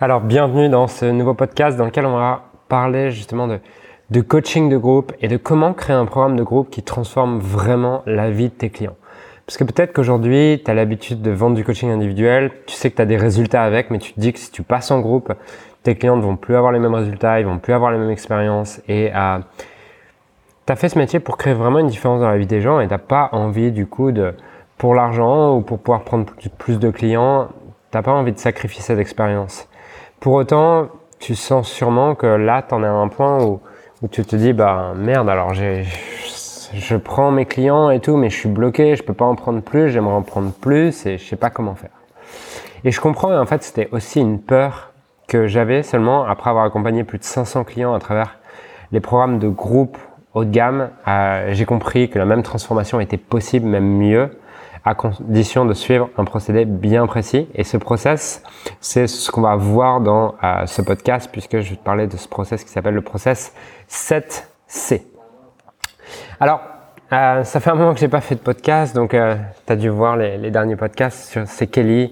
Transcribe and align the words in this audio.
Alors, 0.00 0.20
bienvenue 0.20 0.68
dans 0.68 0.86
ce 0.86 1.06
nouveau 1.06 1.34
podcast 1.34 1.76
dans 1.76 1.84
lequel 1.84 2.06
on 2.06 2.16
va 2.16 2.44
parler 2.68 3.10
justement 3.10 3.48
de, 3.48 4.20
coaching 4.20 4.68
de 4.68 4.76
groupe 4.76 5.12
et 5.20 5.26
de 5.26 5.36
comment 5.36 5.74
créer 5.74 5.96
un 5.96 6.04
programme 6.04 6.36
de 6.36 6.44
groupe 6.44 6.70
qui 6.70 6.84
transforme 6.84 7.40
vraiment 7.40 8.04
la 8.06 8.30
vie 8.30 8.48
de 8.48 8.54
tes 8.54 8.70
clients. 8.70 8.94
Parce 9.44 9.58
que 9.58 9.64
peut-être 9.64 9.92
qu'aujourd'hui, 9.92 10.62
tu 10.64 10.70
as 10.70 10.74
l'habitude 10.74 11.20
de 11.20 11.32
vendre 11.32 11.56
du 11.56 11.64
coaching 11.64 11.90
individuel, 11.90 12.52
tu 12.66 12.76
sais 12.76 12.92
que 12.92 12.94
tu 12.94 13.02
as 13.02 13.06
des 13.06 13.16
résultats 13.16 13.64
avec, 13.64 13.90
mais 13.90 13.98
tu 13.98 14.12
te 14.12 14.20
dis 14.20 14.32
que 14.32 14.38
si 14.38 14.52
tu 14.52 14.62
passes 14.62 14.92
en 14.92 15.00
groupe, 15.00 15.32
tes 15.82 15.96
clients 15.96 16.16
ne 16.16 16.22
vont 16.22 16.36
plus 16.36 16.54
avoir 16.54 16.70
les 16.70 16.78
mêmes 16.78 16.94
résultats, 16.94 17.40
ils 17.40 17.46
vont 17.46 17.58
plus 17.58 17.72
avoir 17.72 17.90
les 17.90 17.98
mêmes 17.98 18.12
expériences. 18.12 18.80
Et 18.86 19.10
euh, 19.12 19.38
tu 20.64 20.72
as 20.72 20.76
fait 20.76 20.90
ce 20.90 20.96
métier 20.96 21.18
pour 21.18 21.36
créer 21.36 21.54
vraiment 21.54 21.80
une 21.80 21.88
différence 21.88 22.20
dans 22.20 22.28
la 22.28 22.38
vie 22.38 22.46
des 22.46 22.60
gens 22.60 22.78
et 22.78 22.86
tu 22.86 22.98
pas 22.98 23.30
envie 23.32 23.72
du 23.72 23.88
coup 23.88 24.12
de, 24.12 24.32
pour 24.76 24.94
l'argent 24.94 25.56
ou 25.56 25.60
pour 25.60 25.80
pouvoir 25.80 26.04
prendre 26.04 26.26
plus 26.56 26.78
de 26.78 26.90
clients, 26.90 27.48
t'as 27.90 28.02
pas 28.02 28.12
envie 28.12 28.30
de 28.30 28.38
sacrifier 28.38 28.80
cette 28.80 29.00
expérience. 29.00 29.68
Pour 30.20 30.34
autant, 30.34 30.88
tu 31.20 31.36
sens 31.36 31.68
sûrement 31.68 32.14
que 32.14 32.26
là, 32.26 32.62
tu 32.66 32.74
en 32.74 32.82
es 32.82 32.86
à 32.86 32.92
un 32.92 33.08
point 33.08 33.42
où, 33.44 33.60
où 34.02 34.08
tu 34.08 34.24
te 34.24 34.34
dis, 34.34 34.52
bah 34.52 34.92
merde, 34.96 35.28
alors 35.28 35.54
j'ai, 35.54 35.84
je 36.74 36.96
prends 36.96 37.30
mes 37.30 37.46
clients 37.46 37.90
et 37.90 38.00
tout, 38.00 38.16
mais 38.16 38.28
je 38.28 38.36
suis 38.36 38.48
bloqué, 38.48 38.96
je 38.96 39.04
peux 39.04 39.14
pas 39.14 39.24
en 39.24 39.36
prendre 39.36 39.62
plus, 39.62 39.90
j'aimerais 39.90 40.14
en 40.14 40.22
prendre 40.22 40.52
plus 40.52 41.06
et 41.06 41.18
je 41.18 41.24
sais 41.24 41.36
pas 41.36 41.50
comment 41.50 41.76
faire. 41.76 41.90
Et 42.84 42.90
je 42.90 43.00
comprends, 43.00 43.32
et 43.32 43.36
en 43.36 43.46
fait, 43.46 43.62
c'était 43.62 43.88
aussi 43.92 44.20
une 44.20 44.40
peur 44.40 44.92
que 45.28 45.46
j'avais 45.46 45.82
seulement 45.82 46.24
après 46.24 46.50
avoir 46.50 46.64
accompagné 46.64 47.04
plus 47.04 47.18
de 47.18 47.24
500 47.24 47.64
clients 47.64 47.94
à 47.94 48.00
travers 48.00 48.38
les 48.92 49.00
programmes 49.00 49.38
de 49.38 49.48
groupe 49.48 49.98
haut 50.34 50.44
de 50.44 50.50
gamme. 50.50 50.90
Euh, 51.06 51.50
j'ai 51.52 51.64
compris 51.64 52.10
que 52.10 52.18
la 52.18 52.24
même 52.24 52.42
transformation 52.42 52.98
était 52.98 53.18
possible, 53.18 53.66
même 53.66 53.84
mieux, 53.84 54.30
à 54.84 54.94
condition 54.94 55.64
de 55.64 55.74
suivre 55.74 56.10
un 56.16 56.24
procédé 56.24 56.64
bien 56.64 57.06
précis. 57.06 57.48
Et 57.54 57.64
ce 57.64 57.76
process, 57.76 58.42
c'est 58.80 59.06
ce 59.06 59.30
qu'on 59.30 59.42
va 59.42 59.56
voir 59.56 60.00
dans 60.00 60.34
euh, 60.42 60.66
ce 60.66 60.82
podcast, 60.82 61.28
puisque 61.30 61.60
je 61.60 61.70
vais 61.70 61.76
te 61.76 61.84
parler 61.84 62.06
de 62.06 62.16
ce 62.16 62.28
process 62.28 62.64
qui 62.64 62.70
s'appelle 62.70 62.94
le 62.94 63.02
process 63.02 63.52
7C. 63.90 65.02
Alors, 66.40 66.60
euh, 67.10 67.42
ça 67.42 67.60
fait 67.60 67.70
un 67.70 67.74
moment 67.74 67.94
que 67.94 68.00
j'ai 68.00 68.08
pas 68.08 68.20
fait 68.20 68.34
de 68.34 68.40
podcast, 68.40 68.94
donc 68.94 69.14
euh, 69.14 69.34
tu 69.66 69.72
as 69.72 69.76
dû 69.76 69.88
voir 69.88 70.16
les, 70.16 70.50
derniers 70.50 70.76
podcasts. 70.76 71.38
C'est 71.46 71.66
Kelly 71.66 72.10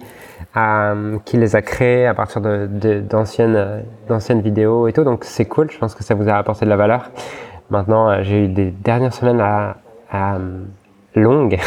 euh, 0.57 1.19
qui 1.27 1.37
les 1.37 1.55
a 1.55 1.61
créés 1.61 2.07
à 2.07 2.15
partir 2.15 2.41
d'anciennes 2.41 3.53
de, 3.53 3.81
d'anciennes 4.09 4.41
vidéos 4.41 4.89
et 4.89 4.95
tout, 4.95 5.05
donc 5.05 5.25
c'est 5.25 5.45
cool. 5.45 5.71
Je 5.71 5.79
pense 5.79 5.95
que 5.95 6.03
ça 6.03 6.15
vous 6.15 6.29
a 6.31 6.35
apporté 6.35 6.65
de 6.65 6.71
la 6.71 6.77
valeur. 6.77 7.11
Maintenant, 7.69 8.23
j'ai 8.23 8.45
eu 8.45 8.49
des 8.49 8.71
dernières 8.71 9.13
semaines 9.13 9.41
à 9.41 9.77
longue, 11.17 11.59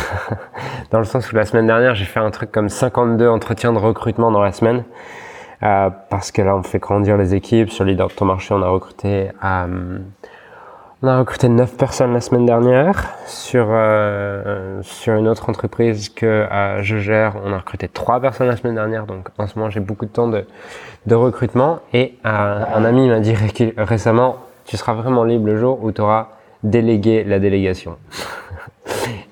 dans 0.91 0.99
le 0.99 1.05
sens 1.05 1.31
où 1.31 1.35
la 1.35 1.45
semaine 1.45 1.67
dernière, 1.67 1.95
j'ai 1.95 2.05
fait 2.05 2.19
un 2.19 2.31
truc 2.31 2.51
comme 2.51 2.69
52 2.69 3.27
entretiens 3.27 3.73
de 3.73 3.79
recrutement 3.79 4.31
dans 4.31 4.41
la 4.41 4.51
semaine, 4.51 4.83
euh, 5.63 5.89
parce 6.09 6.31
que 6.31 6.41
là, 6.41 6.55
on 6.55 6.63
fait 6.63 6.79
grandir 6.79 7.17
les 7.17 7.35
équipes. 7.35 7.69
Sur 7.69 7.83
Leader 7.83 8.07
de 8.07 8.13
ton 8.13 8.25
marché, 8.25 8.53
on 8.53 8.61
a 8.61 8.69
recruté, 8.69 9.29
euh, 9.43 9.97
on 11.01 11.07
a 11.07 11.19
recruté 11.19 11.49
9 11.49 11.75
personnes 11.75 12.13
la 12.13 12.21
semaine 12.21 12.45
dernière. 12.45 13.09
Sur, 13.25 13.67
euh, 13.69 14.81
une 15.07 15.27
autre 15.27 15.49
entreprise 15.49 16.09
que 16.09 16.47
je 16.81 16.97
gère, 16.97 17.35
on 17.43 17.51
a 17.51 17.57
recruté 17.57 17.87
3 17.89 18.21
personnes 18.21 18.47
la 18.47 18.55
semaine 18.55 18.75
dernière. 18.75 19.05
Donc, 19.05 19.29
en 19.37 19.47
ce 19.47 19.57
moment, 19.57 19.69
j'ai 19.69 19.81
beaucoup 19.81 20.05
de 20.05 20.11
temps 20.11 20.27
de, 20.27 20.45
de 21.07 21.15
recrutement. 21.15 21.79
Et 21.93 22.15
un 22.23 22.85
ami 22.85 23.09
m'a 23.09 23.19
dit 23.19 23.35
récemment, 23.77 24.37
tu 24.65 24.77
seras 24.77 24.93
vraiment 24.93 25.23
libre 25.23 25.47
le 25.47 25.57
jour 25.57 25.83
où 25.83 25.91
tu 25.91 26.01
auras 26.01 26.27
délégué 26.63 27.23
la 27.23 27.39
délégation. 27.39 27.97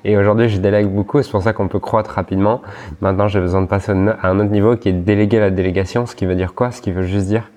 Et 0.04 0.18
aujourd'hui, 0.18 0.50
je 0.50 0.60
délègue 0.60 0.88
beaucoup, 0.88 1.22
c'est 1.22 1.32
pour 1.32 1.42
ça 1.42 1.54
qu'on 1.54 1.68
peut 1.68 1.80
croître 1.80 2.12
rapidement. 2.12 2.62
Maintenant, 3.02 3.28
j'ai 3.28 3.40
besoin 3.40 3.62
de 3.62 3.68
passer 3.68 3.92
à 3.92 4.30
un 4.30 4.40
autre 4.40 4.52
niveau 4.52 4.76
qui 4.76 4.90
est 4.90 4.94
déléguer 4.94 5.40
la 5.40 5.50
délégation, 5.50 6.06
ce 6.06 6.16
qui 6.16 6.26
veut 6.26 6.36
dire 6.36 6.54
quoi 6.54 6.72
Ce 6.72 6.82
qui 6.82 6.92
veut 6.92 7.04
juste 7.04 7.28
dire 7.28 7.50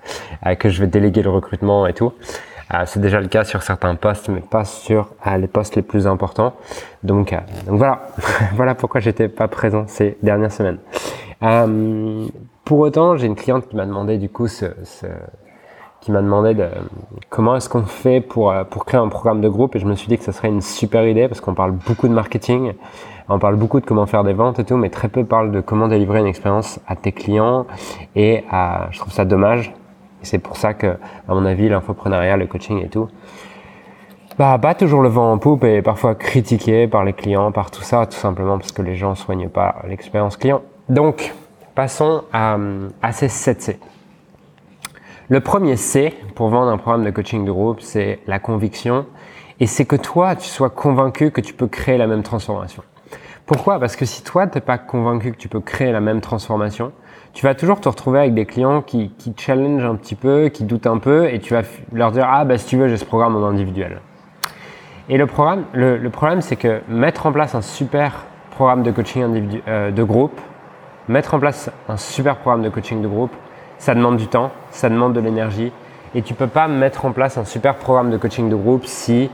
euh, 0.45 0.55
que 0.55 0.69
je 0.69 0.81
vais 0.81 0.87
déléguer 0.87 1.21
le 1.21 1.29
recrutement 1.29 1.87
et 1.87 1.93
tout. 1.93 2.13
Euh, 2.73 2.83
c'est 2.85 2.99
déjà 2.99 3.19
le 3.19 3.27
cas 3.27 3.43
sur 3.43 3.63
certains 3.63 3.95
postes, 3.95 4.29
mais 4.29 4.41
pas 4.41 4.65
sur 4.65 5.09
euh, 5.27 5.37
les 5.37 5.47
postes 5.47 5.75
les 5.75 5.81
plus 5.81 6.07
importants. 6.07 6.53
Donc, 7.03 7.33
donc 7.65 7.77
voilà, 7.77 8.07
voilà 8.55 8.75
pourquoi 8.75 9.01
j'étais 9.01 9.27
pas 9.27 9.47
présent 9.47 9.85
ces 9.87 10.17
dernières 10.23 10.51
semaines. 10.51 10.79
pour 12.65 12.79
autant, 12.79 13.17
j'ai 13.17 13.27
une 13.27 13.35
cliente 13.35 13.67
qui 13.67 13.75
m'a 13.75 13.85
demandé 13.85 14.17
du 14.17 14.29
coup 14.29 14.47
ce, 14.47 14.65
ce 14.83 15.07
qui 16.01 16.11
m'a 16.11 16.21
demandé 16.21 16.55
de, 16.55 16.67
comment 17.29 17.55
est-ce 17.55 17.69
qu'on 17.69 17.83
fait 17.83 18.21
pour, 18.21 18.51
euh, 18.51 18.63
pour 18.63 18.85
créer 18.85 18.99
un 18.99 19.07
programme 19.07 19.39
de 19.39 19.47
groupe 19.47 19.75
et 19.75 19.79
je 19.79 19.85
me 19.85 19.95
suis 19.95 20.07
dit 20.07 20.17
que 20.17 20.23
ce 20.23 20.31
serait 20.31 20.49
une 20.49 20.61
super 20.61 21.07
idée 21.07 21.27
parce 21.27 21.39
qu'on 21.41 21.53
parle 21.53 21.71
beaucoup 21.71 22.07
de 22.07 22.13
marketing, 22.13 22.73
on 23.29 23.39
parle 23.39 23.55
beaucoup 23.55 23.79
de 23.79 23.85
comment 23.85 24.07
faire 24.07 24.23
des 24.23 24.33
ventes 24.33 24.59
et 24.59 24.65
tout, 24.65 24.77
mais 24.77 24.89
très 24.89 25.07
peu 25.07 25.23
parlent 25.23 25.51
de 25.51 25.61
comment 25.61 25.87
délivrer 25.87 26.19
une 26.19 26.25
expérience 26.25 26.79
à 26.87 26.95
tes 26.95 27.11
clients 27.11 27.65
et 28.15 28.43
je 28.89 28.99
trouve 28.99 29.13
ça 29.13 29.25
dommage. 29.25 29.73
Et 30.21 30.25
c'est 30.25 30.39
pour 30.39 30.57
ça 30.57 30.73
que, 30.73 30.87
à 31.27 31.33
mon 31.33 31.45
avis, 31.45 31.69
l'infoprenariat, 31.69 32.35
le 32.35 32.45
coaching 32.45 32.83
et 32.83 32.89
tout, 32.89 33.07
bah, 34.37 34.57
pas 34.59 34.75
toujours 34.75 35.01
le 35.01 35.09
vent 35.09 35.31
en 35.31 35.37
poupe 35.37 35.63
et 35.63 35.81
parfois 35.81 36.15
critiqué 36.15 36.87
par 36.87 37.03
les 37.03 37.13
clients, 37.13 37.51
par 37.51 37.71
tout 37.71 37.83
ça, 37.83 38.05
tout 38.05 38.17
simplement 38.17 38.57
parce 38.57 38.71
que 38.71 38.81
les 38.81 38.95
gens 38.95 39.15
soignent 39.15 39.49
pas 39.49 39.75
l'expérience 39.87 40.35
client. 40.35 40.61
Donc, 40.89 41.33
passons 41.73 42.23
à, 42.33 42.57
à 43.01 43.11
ces 43.11 43.27
7C. 43.27 43.77
Le 45.31 45.39
premier 45.39 45.77
C 45.77 46.13
pour 46.35 46.49
vendre 46.49 46.69
un 46.69 46.77
programme 46.77 47.05
de 47.05 47.09
coaching 47.09 47.45
de 47.45 47.53
groupe, 47.53 47.79
c'est 47.79 48.19
la 48.27 48.37
conviction. 48.37 49.05
Et 49.61 49.65
c'est 49.65 49.85
que 49.85 49.95
toi, 49.95 50.35
tu 50.35 50.49
sois 50.49 50.69
convaincu 50.69 51.31
que 51.31 51.39
tu 51.39 51.53
peux 51.53 51.67
créer 51.67 51.97
la 51.97 52.05
même 52.05 52.21
transformation. 52.21 52.83
Pourquoi? 53.45 53.79
Parce 53.79 53.95
que 53.95 54.03
si 54.03 54.25
toi, 54.25 54.45
tu 54.47 54.57
n'es 54.57 54.61
pas 54.61 54.77
convaincu 54.77 55.31
que 55.31 55.37
tu 55.37 55.47
peux 55.47 55.61
créer 55.61 55.93
la 55.93 56.01
même 56.01 56.19
transformation, 56.19 56.91
tu 57.31 57.45
vas 57.45 57.55
toujours 57.55 57.79
te 57.79 57.87
retrouver 57.87 58.19
avec 58.19 58.33
des 58.33 58.45
clients 58.45 58.81
qui, 58.81 59.11
qui 59.17 59.33
un 59.49 59.95
petit 59.95 60.15
peu, 60.15 60.49
qui 60.49 60.65
doutent 60.65 60.87
un 60.87 60.97
peu, 60.97 61.33
et 61.33 61.39
tu 61.39 61.53
vas 61.53 61.61
leur 61.93 62.11
dire 62.11 62.27
ah 62.29 62.43
bah 62.43 62.57
si 62.57 62.65
tu 62.65 62.75
veux 62.75 62.89
j'ai 62.89 62.97
ce 62.97 63.05
programme 63.05 63.37
en 63.37 63.47
individuel. 63.47 64.01
Et 65.07 65.17
le 65.17 65.27
programme, 65.27 65.63
le, 65.71 66.09
problème 66.09 66.41
c'est 66.41 66.57
que 66.57 66.81
mettre 66.89 67.25
en 67.25 67.31
place 67.31 67.55
un 67.55 67.61
super 67.61 68.25
programme 68.49 68.83
de 68.83 68.91
coaching 68.91 69.61
euh, 69.69 69.91
de 69.91 70.03
groupe, 70.03 70.41
mettre 71.07 71.35
en 71.35 71.39
place 71.39 71.71
un 71.87 71.95
super 71.95 72.35
programme 72.35 72.63
de 72.63 72.69
coaching 72.69 73.01
de 73.01 73.07
groupe, 73.07 73.31
ça 73.81 73.95
demande 73.95 74.17
du 74.17 74.27
temps, 74.27 74.51
ça 74.69 74.89
demande 74.89 75.13
de 75.13 75.19
l'énergie. 75.19 75.71
Et 76.13 76.21
tu 76.21 76.35
peux 76.35 76.47
pas 76.47 76.67
mettre 76.67 77.05
en 77.05 77.13
place 77.13 77.39
un 77.39 77.45
super 77.45 77.75
programme 77.75 78.11
de 78.11 78.17
coaching 78.17 78.47
de 78.47 78.55
groupe 78.55 78.85
si, 78.85 79.27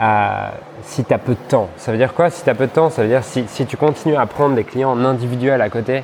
euh, 0.00 0.48
si 0.82 1.04
tu 1.04 1.14
as 1.14 1.18
peu 1.18 1.34
de 1.34 1.48
temps. 1.48 1.68
Ça 1.76 1.92
veut 1.92 1.98
dire 1.98 2.12
quoi 2.12 2.28
Si 2.28 2.42
tu 2.42 2.50
as 2.50 2.54
peu 2.56 2.66
de 2.66 2.72
temps, 2.72 2.90
ça 2.90 3.02
veut 3.02 3.08
dire 3.08 3.22
si, 3.22 3.44
si 3.46 3.64
tu 3.64 3.76
continues 3.76 4.16
à 4.16 4.26
prendre 4.26 4.56
des 4.56 4.64
clients 4.64 4.90
en 4.90 5.04
individuel 5.04 5.60
à 5.60 5.70
côté 5.70 6.02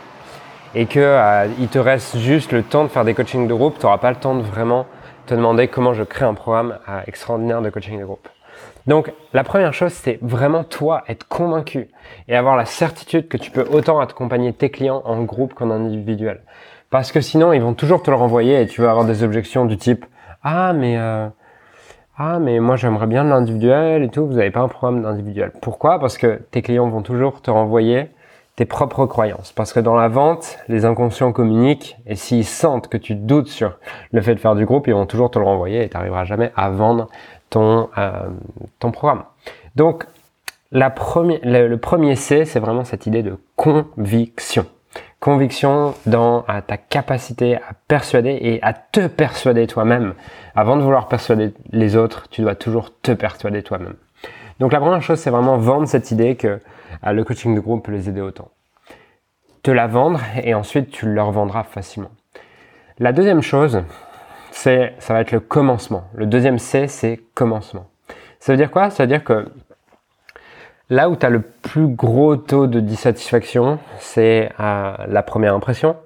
et 0.77 0.87
que 0.87 1.01
euh, 1.01 1.49
il 1.59 1.67
te 1.67 1.79
reste 1.81 2.19
juste 2.19 2.53
le 2.53 2.63
temps 2.63 2.85
de 2.85 2.89
faire 2.89 3.05
des 3.05 3.15
coachings 3.15 3.49
de 3.49 3.55
groupe, 3.55 3.81
tu 3.81 3.87
n'auras 3.87 3.99
pas 3.99 4.11
le 4.11 4.17
temps 4.17 4.37
de 4.37 4.43
vraiment 4.43 4.87
te 5.27 5.35
demander 5.35 5.67
comment 5.67 5.93
je 5.93 6.05
crée 6.05 6.25
un 6.25 6.35
programme 6.35 6.79
euh, 6.89 7.01
extraordinaire 7.09 7.63
de 7.63 7.71
coaching 7.71 7.99
de 7.99 8.05
groupe. 8.05 8.29
Donc 8.87 9.13
la 9.33 9.43
première 9.43 9.75
chose, 9.75 9.93
c'est 9.93 10.21
vraiment 10.23 10.63
toi 10.63 11.03
être 11.09 11.27
convaincu 11.27 11.89
et 12.29 12.37
avoir 12.37 12.57
la 12.57 12.65
certitude 12.65 13.27
que 13.27 13.37
tu 13.37 13.51
peux 13.51 13.67
autant 13.73 13.99
accompagner 13.99 14.53
tes 14.53 14.71
clients 14.71 15.03
en 15.05 15.23
groupe 15.25 15.55
qu'en 15.55 15.71
individuel. 15.71 16.43
Parce 16.91 17.13
que 17.13 17.21
sinon, 17.21 17.53
ils 17.53 17.61
vont 17.61 17.75
toujours 17.75 18.03
te 18.03 18.11
le 18.11 18.17
renvoyer 18.17 18.63
et 18.63 18.67
tu 18.67 18.81
vas 18.81 18.91
avoir 18.91 19.05
des 19.05 19.23
objections 19.23 19.67
du 19.67 19.77
type 19.77 20.07
Ah, 20.43 20.73
mais 20.73 20.97
euh, 20.97 21.29
ah, 22.17 22.39
mais 22.41 22.59
moi 22.59 22.77
j'aimerais 22.77 23.07
bien 23.07 23.25
de 23.25 23.29
l'individuel 23.29 24.03
et 24.03 24.09
tout. 24.09 24.27
Vous 24.27 24.35
n'avez 24.35 24.51
pas 24.51 24.61
un 24.61 24.69
programme 24.69 25.03
d'individuel. 25.03 25.53
Pourquoi? 25.61 26.01
Parce 26.01 26.19
que 26.19 26.41
tes 26.51 26.63
clients 26.63 26.89
vont 26.89 27.03
toujours 27.03 27.43
te 27.43 27.51
renvoyer 27.51 28.09
tes 28.57 28.65
propres 28.65 29.07
croyances. 29.07 29.53
Parce 29.53 29.73
que 29.73 29.79
dans 29.79 29.95
la 29.95 30.09
vente, 30.09 30.59
les 30.69 30.85
inconscients 30.85 31.33
communiquent 31.33 31.97
et 32.07 32.17
s'ils 32.17 32.45
sentent 32.45 32.89
que 32.89 32.97
tu 32.97 33.15
doutes 33.15 33.47
sur 33.47 33.79
le 34.11 34.21
fait 34.21 34.35
de 34.35 34.41
faire 34.41 34.57
du 34.57 34.65
groupe, 34.65 34.89
ils 34.89 34.95
vont 34.95 35.07
toujours 35.07 35.31
te 35.31 35.39
le 35.39 35.45
renvoyer 35.45 35.85
et 35.85 35.89
tu 35.89 35.97
n'arriveras 35.97 36.25
jamais 36.25 36.51
à 36.57 36.71
vendre 36.71 37.09
ton, 37.51 37.89
euh, 37.99 38.29
ton 38.81 38.91
programme. 38.91 39.23
Donc, 39.77 40.07
la 40.73 40.91
première, 40.91 41.39
le 41.45 41.77
premier 41.77 42.17
C, 42.17 42.45
c'est 42.47 42.59
vraiment 42.59 42.85
cette 42.85 43.07
idée 43.07 43.23
de 43.23 43.39
conviction 43.55 44.67
conviction 45.21 45.95
dans 46.07 46.43
ta 46.67 46.77
capacité 46.77 47.57
à 47.57 47.73
persuader 47.89 48.39
et 48.41 48.63
à 48.63 48.73
te 48.73 49.07
persuader 49.07 49.67
toi-même. 49.67 50.15
Avant 50.55 50.77
de 50.77 50.83
vouloir 50.83 51.09
persuader 51.09 51.53
les 51.71 51.97
autres, 51.97 52.29
tu 52.31 52.43
dois 52.43 52.55
toujours 52.55 52.91
te 53.01 53.13
persuader 53.13 53.63
toi-même. 53.63 53.95
Donc 54.61 54.73
la 54.73 54.81
première 54.81 55.03
chose, 55.03 55.19
c'est 55.21 55.31
vraiment 55.31 55.57
vendre 55.57 55.87
cette 55.87 56.11
idée 56.11 56.37
que 56.37 56.61
euh, 57.07 57.13
le 57.13 57.25
coaching 57.25 57.55
de 57.55 57.61
groupe 57.61 57.85
peut 57.85 57.93
les 57.93 58.09
aider 58.09 58.21
autant. 58.21 58.49
Te 59.63 59.71
la 59.71 59.87
vendre 59.87 60.21
et 60.43 60.55
ensuite 60.55 60.91
tu 60.91 61.07
leur 61.07 61.31
vendras 61.31 61.65
facilement. 61.65 62.11
La 62.99 63.13
deuxième 63.13 63.43
chose, 63.43 63.83
c'est, 64.51 64.95
ça 64.99 65.15
va 65.15 65.21
être 65.21 65.33
le 65.33 65.41
commencement. 65.41 66.05
Le 66.15 66.27
deuxième 66.27 66.59
C, 66.59 66.89
c'est 66.89 67.21
commencement. 67.35 67.87
Ça 68.41 68.53
veut 68.53 68.57
dire 68.57 68.71
quoi? 68.71 68.91
Ça 68.91 69.05
veut 69.05 69.09
dire 69.09 69.23
que 69.23 69.49
Là 70.91 71.11
où 71.11 71.17
tu 71.17 71.27
as 71.27 71.31
le 71.31 71.41
plus 71.41 71.87
gros 71.87 72.37
taux 72.37 72.67
de 72.67 72.81
dissatisfaction, 72.81 73.79
c'est 73.99 74.51
euh, 74.59 74.93
la 75.07 75.23
première 75.23 75.55
impression. 75.55 75.97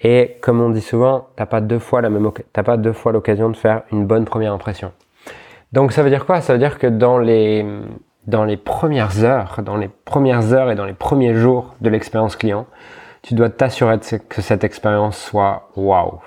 Et 0.00 0.36
comme 0.40 0.60
on 0.60 0.70
dit 0.70 0.80
souvent, 0.80 1.28
t'as 1.36 1.46
pas 1.46 1.60
deux 1.60 1.78
fois 1.78 2.00
la 2.00 2.10
même, 2.10 2.28
t'as 2.52 2.64
pas 2.64 2.76
deux 2.76 2.92
fois 2.92 3.12
l'occasion 3.12 3.50
de 3.50 3.56
faire 3.56 3.82
une 3.92 4.04
bonne 4.04 4.24
première 4.24 4.52
impression. 4.52 4.90
Donc 5.72 5.92
ça 5.92 6.02
veut 6.02 6.10
dire 6.10 6.26
quoi? 6.26 6.40
Ça 6.40 6.52
veut 6.52 6.58
dire 6.58 6.78
que 6.78 6.88
dans 6.88 7.18
les 7.18 7.64
dans 8.26 8.44
les 8.44 8.56
premières 8.56 9.24
heures, 9.24 9.60
dans 9.64 9.76
les 9.76 9.88
premières 9.88 10.52
heures 10.52 10.70
et 10.70 10.74
dans 10.74 10.84
les 10.84 10.92
premiers 10.92 11.34
jours 11.34 11.74
de 11.80 11.88
l'expérience 11.88 12.34
client, 12.36 12.66
tu 13.22 13.34
dois 13.34 13.48
t'assurer 13.48 13.98
que 14.28 14.42
cette 14.42 14.64
expérience 14.64 15.18
soit 15.18 15.68
waouh. 15.76 16.20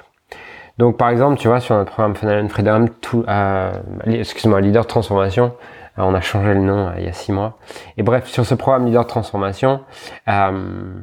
Donc 0.77 0.97
par 0.97 1.09
exemple, 1.09 1.37
tu 1.37 1.47
vois, 1.47 1.59
sur 1.59 1.75
notre 1.75 1.91
programme 1.91 2.15
Funnel 2.15 2.45
and 2.45 2.49
Freedom, 2.49 2.85
tout, 3.01 3.23
euh, 3.27 3.71
excuse-moi, 4.05 4.61
Leader 4.61 4.87
Transformation, 4.87 5.53
on 5.97 6.13
a 6.13 6.21
changé 6.21 6.53
le 6.53 6.61
nom 6.61 6.87
euh, 6.87 6.93
il 6.97 7.05
y 7.05 7.07
a 7.07 7.13
six 7.13 7.31
mois. 7.31 7.57
Et 7.97 8.03
bref, 8.03 8.27
sur 8.27 8.45
ce 8.45 8.55
programme 8.55 8.85
Leader 8.85 9.05
Transformation, 9.07 9.81
euh, 10.27 10.93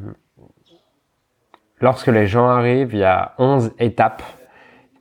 lorsque 1.80 2.08
les 2.08 2.26
gens 2.26 2.48
arrivent, 2.48 2.92
il 2.92 3.00
y 3.00 3.04
a 3.04 3.32
11 3.38 3.72
étapes 3.78 4.22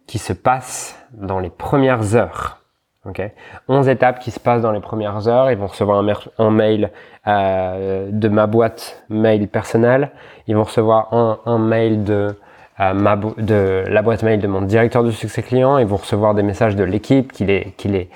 qui 0.08 0.18
se 0.18 0.34
passent 0.34 0.98
dans 1.14 1.40
les 1.40 1.50
premières 1.50 2.16
heures. 2.16 2.58
Ok, 3.04 3.20
11 3.68 3.90
étapes 3.90 4.20
qui 4.20 4.30
se 4.30 4.40
passent 4.40 4.62
dans 4.62 4.72
les 4.72 4.80
premières 4.80 5.28
heures. 5.28 5.50
Ils 5.50 5.58
vont 5.58 5.68
recevoir 5.68 6.04
un, 6.38 6.52
mail 6.52 6.92
euh, 7.26 8.10
de 8.12 8.28
ma 8.30 8.46
boîte 8.46 9.04
mail 9.10 9.48
personnelle. 9.48 10.12
Ils 10.46 10.56
vont 10.56 10.66
recevoir 10.66 11.12
un, 11.48 11.58
mail 11.58 12.04
de 12.04 12.36
euh, 12.80 13.34
de 13.38 13.84
la 13.88 14.02
boîte 14.04 14.22
mail 14.22 14.40
de 14.40 14.48
mon 14.48 14.62
directeur 14.62 15.04
de 15.04 15.10
succès 15.10 15.42
client. 15.42 15.80
Ils 15.80 15.88
vont 15.88 15.98
recevoir 15.98 16.36
des 16.36 16.44
messages 16.44 16.76
de 16.76 16.84
l'équipe 16.84 17.32
qui 17.32 17.46
les, 17.46 17.74
qui 17.76 17.88
les, 17.88 18.10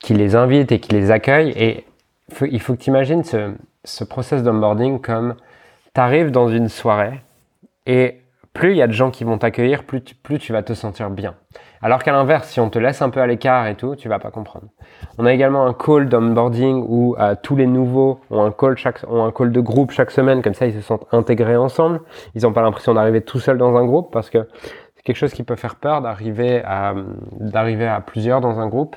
qui 0.00 0.14
les 0.14 0.36
invite 0.36 0.72
et 0.72 0.80
qui 0.80 0.92
les 0.92 1.10
accueille. 1.10 1.50
Et 1.56 1.84
il 2.42 2.60
faut 2.60 2.74
que 2.74 2.80
tu 2.80 2.90
imagines 2.90 3.24
ce, 3.24 3.54
ce 3.84 4.04
process 4.04 4.42
d'onboarding 4.42 5.00
comme 5.00 5.34
tu 5.94 6.00
arrives 6.00 6.30
dans 6.30 6.48
une 6.48 6.68
soirée 6.68 7.20
et 7.86 8.20
plus 8.52 8.72
il 8.72 8.76
y 8.76 8.82
a 8.82 8.86
de 8.86 8.92
gens 8.92 9.10
qui 9.10 9.24
vont 9.24 9.38
t'accueillir, 9.38 9.84
plus 9.84 10.02
tu, 10.02 10.14
plus 10.14 10.38
tu 10.38 10.52
vas 10.52 10.62
te 10.62 10.74
sentir 10.74 11.10
bien. 11.10 11.34
Alors 11.80 12.02
qu'à 12.02 12.12
l'inverse, 12.12 12.48
si 12.48 12.58
on 12.58 12.70
te 12.70 12.78
laisse 12.78 13.00
un 13.02 13.10
peu 13.10 13.20
à 13.20 13.26
l'écart 13.26 13.68
et 13.68 13.76
tout, 13.76 13.94
tu 13.94 14.08
vas 14.08 14.18
pas 14.18 14.30
comprendre. 14.30 14.66
On 15.16 15.26
a 15.26 15.32
également 15.32 15.64
un 15.64 15.74
call 15.74 16.08
d'onboarding 16.08 16.84
où 16.88 17.14
euh, 17.18 17.36
tous 17.40 17.54
les 17.54 17.66
nouveaux 17.66 18.20
ont 18.30 18.42
un 18.42 18.50
call 18.50 18.76
chaque, 18.76 19.04
ont 19.08 19.24
un 19.24 19.30
call 19.30 19.52
de 19.52 19.60
groupe 19.60 19.92
chaque 19.92 20.10
semaine, 20.10 20.42
comme 20.42 20.54
ça 20.54 20.66
ils 20.66 20.74
se 20.74 20.80
sentent 20.80 21.06
intégrés 21.12 21.56
ensemble. 21.56 22.00
Ils 22.34 22.42
n'ont 22.42 22.52
pas 22.52 22.62
l'impression 22.62 22.94
d'arriver 22.94 23.20
tout 23.20 23.38
seul 23.38 23.58
dans 23.58 23.76
un 23.76 23.84
groupe 23.84 24.12
parce 24.12 24.28
que 24.28 24.48
c'est 24.96 25.02
quelque 25.04 25.16
chose 25.16 25.32
qui 25.32 25.44
peut 25.44 25.56
faire 25.56 25.76
peur 25.76 26.02
d'arriver 26.02 26.62
à 26.64 26.94
d'arriver 27.38 27.86
à 27.86 28.00
plusieurs 28.00 28.40
dans 28.40 28.58
un 28.58 28.66
groupe, 28.66 28.96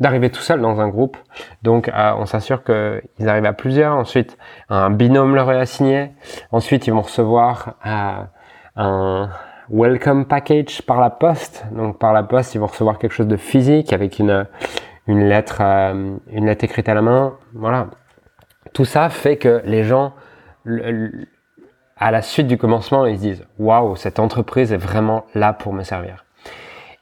d'arriver 0.00 0.30
tout 0.30 0.40
seul 0.40 0.60
dans 0.60 0.80
un 0.80 0.88
groupe. 0.88 1.16
Donc 1.62 1.88
euh, 1.88 2.12
on 2.18 2.26
s'assure 2.26 2.62
qu'ils 2.64 3.28
arrivent 3.28 3.46
à 3.46 3.52
plusieurs. 3.52 3.96
Ensuite, 3.96 4.38
un 4.68 4.90
binôme 4.90 5.34
leur 5.34 5.50
est 5.52 5.60
assigné. 5.60 6.12
Ensuite, 6.52 6.86
ils 6.86 6.92
vont 6.92 7.02
recevoir 7.02 7.74
euh, 7.86 8.22
un 8.76 9.30
welcome 9.70 10.24
package 10.26 10.82
par 10.82 11.00
la 11.00 11.10
poste. 11.10 11.66
Donc 11.72 11.98
par 11.98 12.12
la 12.12 12.22
poste, 12.22 12.54
ils 12.54 12.58
vont 12.58 12.66
recevoir 12.66 12.98
quelque 12.98 13.12
chose 13.12 13.28
de 13.28 13.36
physique 13.36 13.92
avec 13.92 14.18
une, 14.18 14.46
une 15.06 15.28
lettre, 15.28 15.58
euh, 15.60 16.16
une 16.30 16.46
lettre 16.46 16.64
écrite 16.64 16.88
à 16.88 16.94
la 16.94 17.02
main. 17.02 17.34
Voilà. 17.54 17.88
Tout 18.72 18.84
ça 18.84 19.08
fait 19.08 19.36
que 19.36 19.62
les 19.64 19.82
gens, 19.82 20.12
à 21.96 22.10
la 22.10 22.22
suite 22.22 22.46
du 22.46 22.58
commencement, 22.58 23.06
ils 23.06 23.16
se 23.16 23.22
disent 23.22 23.46
waouh, 23.58 23.96
cette 23.96 24.18
entreprise 24.18 24.72
est 24.72 24.78
vraiment 24.78 25.24
là 25.34 25.52
pour 25.52 25.72
me 25.72 25.82
servir. 25.82 26.24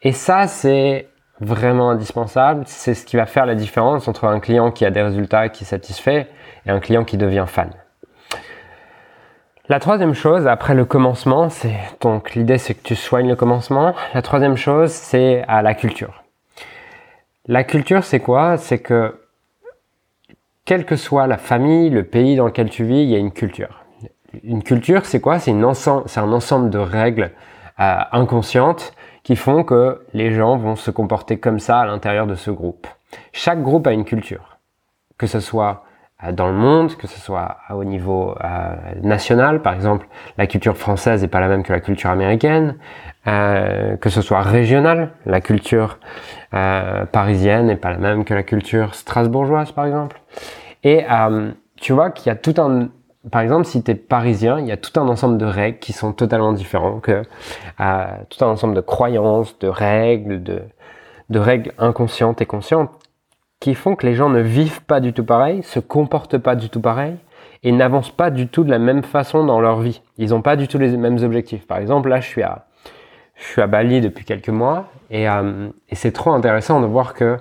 Et 0.02 0.12
ça, 0.12 0.46
c'est 0.46 1.08
vraiment 1.40 1.90
indispensable. 1.90 2.64
C'est 2.66 2.94
ce 2.94 3.04
qui 3.04 3.16
va 3.16 3.26
faire 3.26 3.46
la 3.46 3.54
différence 3.54 4.08
entre 4.08 4.24
un 4.24 4.40
client 4.40 4.70
qui 4.70 4.84
a 4.84 4.90
des 4.90 5.02
résultats, 5.02 5.48
qui 5.48 5.64
est 5.64 5.66
satisfait, 5.66 6.28
et 6.66 6.70
un 6.70 6.80
client 6.80 7.04
qui 7.04 7.16
devient 7.16 7.44
fan. 7.46 7.70
La 9.68 9.80
troisième 9.80 10.14
chose, 10.14 10.46
après 10.46 10.74
le 10.74 10.84
commencement, 10.84 11.48
c'est 11.50 11.76
donc 12.00 12.34
l'idée 12.34 12.56
c'est 12.56 12.74
que 12.74 12.82
tu 12.84 12.94
soignes 12.94 13.28
le 13.28 13.34
commencement. 13.34 13.94
La 14.14 14.22
troisième 14.22 14.56
chose, 14.56 14.92
c'est 14.92 15.44
à 15.48 15.60
la 15.60 15.74
culture. 15.74 16.22
La 17.48 17.64
culture, 17.64 18.04
c'est 18.04 18.20
quoi? 18.20 18.58
C'est 18.58 18.78
que 18.78 19.20
quelle 20.64 20.84
que 20.84 20.96
soit 20.96 21.26
la 21.26 21.36
famille, 21.36 21.90
le 21.90 22.04
pays 22.04 22.36
dans 22.36 22.46
lequel 22.46 22.70
tu 22.70 22.84
vis, 22.84 23.02
il 23.02 23.08
y 23.08 23.16
a 23.16 23.18
une 23.18 23.32
culture. 23.32 23.84
Une 24.44 24.62
culture, 24.62 25.04
c'est 25.04 25.20
quoi? 25.20 25.38
C'est 25.38 25.52
un 25.52 26.32
ensemble 26.32 26.70
de 26.70 26.78
règles 26.78 27.30
euh, 27.80 27.98
inconscientes 28.12 28.92
qui 29.26 29.34
font 29.34 29.64
que 29.64 30.02
les 30.14 30.30
gens 30.30 30.56
vont 30.56 30.76
se 30.76 30.92
comporter 30.92 31.40
comme 31.40 31.58
ça 31.58 31.80
à 31.80 31.86
l'intérieur 31.86 32.28
de 32.28 32.36
ce 32.36 32.52
groupe. 32.52 32.86
Chaque 33.32 33.60
groupe 33.60 33.88
a 33.88 33.92
une 33.92 34.04
culture, 34.04 34.58
que 35.18 35.26
ce 35.26 35.40
soit 35.40 35.82
euh, 36.22 36.30
dans 36.30 36.46
le 36.46 36.52
monde, 36.52 36.94
que 36.94 37.08
ce 37.08 37.18
soit 37.18 37.56
au 37.70 37.82
niveau 37.82 38.36
euh, 38.44 38.76
national, 39.02 39.62
par 39.62 39.74
exemple, 39.74 40.06
la 40.38 40.46
culture 40.46 40.76
française 40.76 41.22
n'est 41.22 41.28
pas 41.28 41.40
la 41.40 41.48
même 41.48 41.64
que 41.64 41.72
la 41.72 41.80
culture 41.80 42.10
américaine, 42.10 42.76
euh, 43.26 43.96
que 43.96 44.10
ce 44.10 44.22
soit 44.22 44.42
régional, 44.42 45.10
la 45.24 45.40
culture 45.40 45.98
euh, 46.54 47.04
parisienne 47.06 47.66
n'est 47.66 47.74
pas 47.74 47.90
la 47.90 47.98
même 47.98 48.24
que 48.24 48.32
la 48.32 48.44
culture 48.44 48.94
strasbourgeoise, 48.94 49.72
par 49.72 49.86
exemple. 49.86 50.20
Et 50.84 51.04
euh, 51.10 51.50
tu 51.74 51.92
vois 51.92 52.10
qu'il 52.10 52.28
y 52.28 52.30
a 52.30 52.36
tout 52.36 52.54
un, 52.58 52.90
par 53.30 53.40
exemple, 53.40 53.64
si 53.64 53.82
tu 53.82 53.90
es 53.90 53.94
parisien, 53.94 54.60
il 54.60 54.66
y 54.66 54.72
a 54.72 54.76
tout 54.76 54.98
un 55.00 55.08
ensemble 55.08 55.38
de 55.38 55.46
règles 55.46 55.78
qui 55.78 55.92
sont 55.92 56.12
totalement 56.12 56.52
différents, 56.52 57.00
que 57.00 57.22
tout 58.28 58.44
un 58.44 58.48
ensemble 58.48 58.74
de 58.74 58.80
croyances, 58.80 59.58
de 59.58 59.68
règles, 59.68 60.42
de, 60.42 61.38
règles 61.38 61.72
inconscientes 61.78 62.40
et 62.40 62.46
conscientes 62.46 62.90
qui 63.58 63.74
font 63.74 63.96
que 63.96 64.06
les 64.06 64.14
gens 64.14 64.28
ne 64.28 64.40
vivent 64.40 64.82
pas 64.82 65.00
du 65.00 65.12
tout 65.12 65.24
pareil, 65.24 65.62
se 65.62 65.80
comportent 65.80 66.38
pas 66.38 66.54
du 66.54 66.68
tout 66.68 66.80
pareil 66.80 67.16
et 67.62 67.72
n'avancent 67.72 68.10
pas 68.10 68.30
du 68.30 68.48
tout 68.48 68.64
de 68.64 68.70
la 68.70 68.78
même 68.78 69.02
façon 69.02 69.44
dans 69.44 69.60
leur 69.60 69.80
vie. 69.80 70.02
Ils 70.18 70.30
n'ont 70.30 70.42
pas 70.42 70.56
du 70.56 70.68
tout 70.68 70.78
les 70.78 70.96
mêmes 70.96 71.18
objectifs. 71.24 71.66
Par 71.66 71.78
exemple, 71.78 72.08
là, 72.08 72.20
je 72.20 72.26
suis 72.28 72.42
à, 72.42 73.66
Bali 73.66 74.00
depuis 74.00 74.24
quelques 74.24 74.50
mois 74.50 74.86
et, 75.10 75.28
euh, 75.28 75.68
et 75.88 75.94
c'est 75.94 76.12
trop 76.12 76.32
intéressant 76.32 76.80
de 76.80 76.86
voir 76.86 77.14
que 77.14 77.38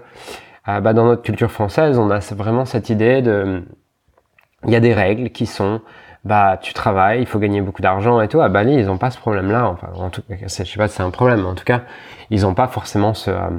euh, 0.67 0.79
bah, 0.79 0.93
dans 0.93 1.05
notre 1.05 1.21
culture 1.21 1.51
française, 1.51 1.99
on 1.99 2.09
a 2.09 2.19
vraiment 2.33 2.65
cette 2.65 2.89
idée 2.89 3.21
de, 3.21 3.63
il 4.65 4.73
y 4.73 4.75
a 4.75 4.79
des 4.79 4.93
règles 4.93 5.29
qui 5.29 5.45
sont, 5.45 5.81
bah 6.23 6.57
tu 6.61 6.73
travailles, 6.73 7.21
il 7.21 7.27
faut 7.27 7.39
gagner 7.39 7.61
beaucoup 7.61 7.81
d'argent 7.81 8.21
et 8.21 8.27
tout. 8.27 8.41
À 8.41 8.49
Bali, 8.49 8.73
ils 8.73 8.85
n'ont 8.85 8.97
pas 8.97 9.11
ce 9.11 9.17
problème-là. 9.17 9.67
Enfin, 9.67 9.87
en 9.95 10.09
tout, 10.09 10.21
je 10.29 10.47
sais 10.47 10.63
pas 10.77 10.87
si 10.87 10.95
c'est 10.95 11.03
un 11.03 11.11
problème, 11.11 11.45
en 11.45 11.55
tout 11.55 11.65
cas, 11.65 11.81
ils 12.29 12.41
n'ont 12.41 12.53
pas 12.53 12.67
forcément 12.67 13.13
ce 13.13 13.31
euh, 13.31 13.49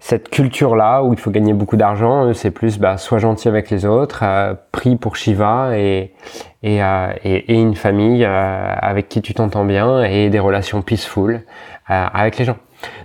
cette 0.00 0.30
culture-là 0.30 1.02
où 1.02 1.12
il 1.12 1.18
faut 1.18 1.30
gagner 1.30 1.52
beaucoup 1.52 1.76
d'argent, 1.76 2.32
c'est 2.32 2.52
plus 2.52 2.78
bah, 2.78 2.98
sois 2.98 3.18
gentil 3.18 3.48
avec 3.48 3.68
les 3.68 3.84
autres, 3.84 4.20
euh, 4.22 4.54
prie 4.70 4.96
pour 4.96 5.16
Shiva 5.16 5.76
et, 5.76 6.14
et, 6.62 6.82
euh, 6.82 7.12
et, 7.24 7.52
et 7.52 7.60
une 7.60 7.74
famille 7.74 8.24
euh, 8.24 8.74
avec 8.80 9.08
qui 9.08 9.22
tu 9.22 9.34
t'entends 9.34 9.64
bien 9.64 10.04
et 10.04 10.30
des 10.30 10.38
relations 10.38 10.82
peaceful 10.82 11.42
avec 11.90 12.36
les 12.36 12.44
gens. 12.44 12.58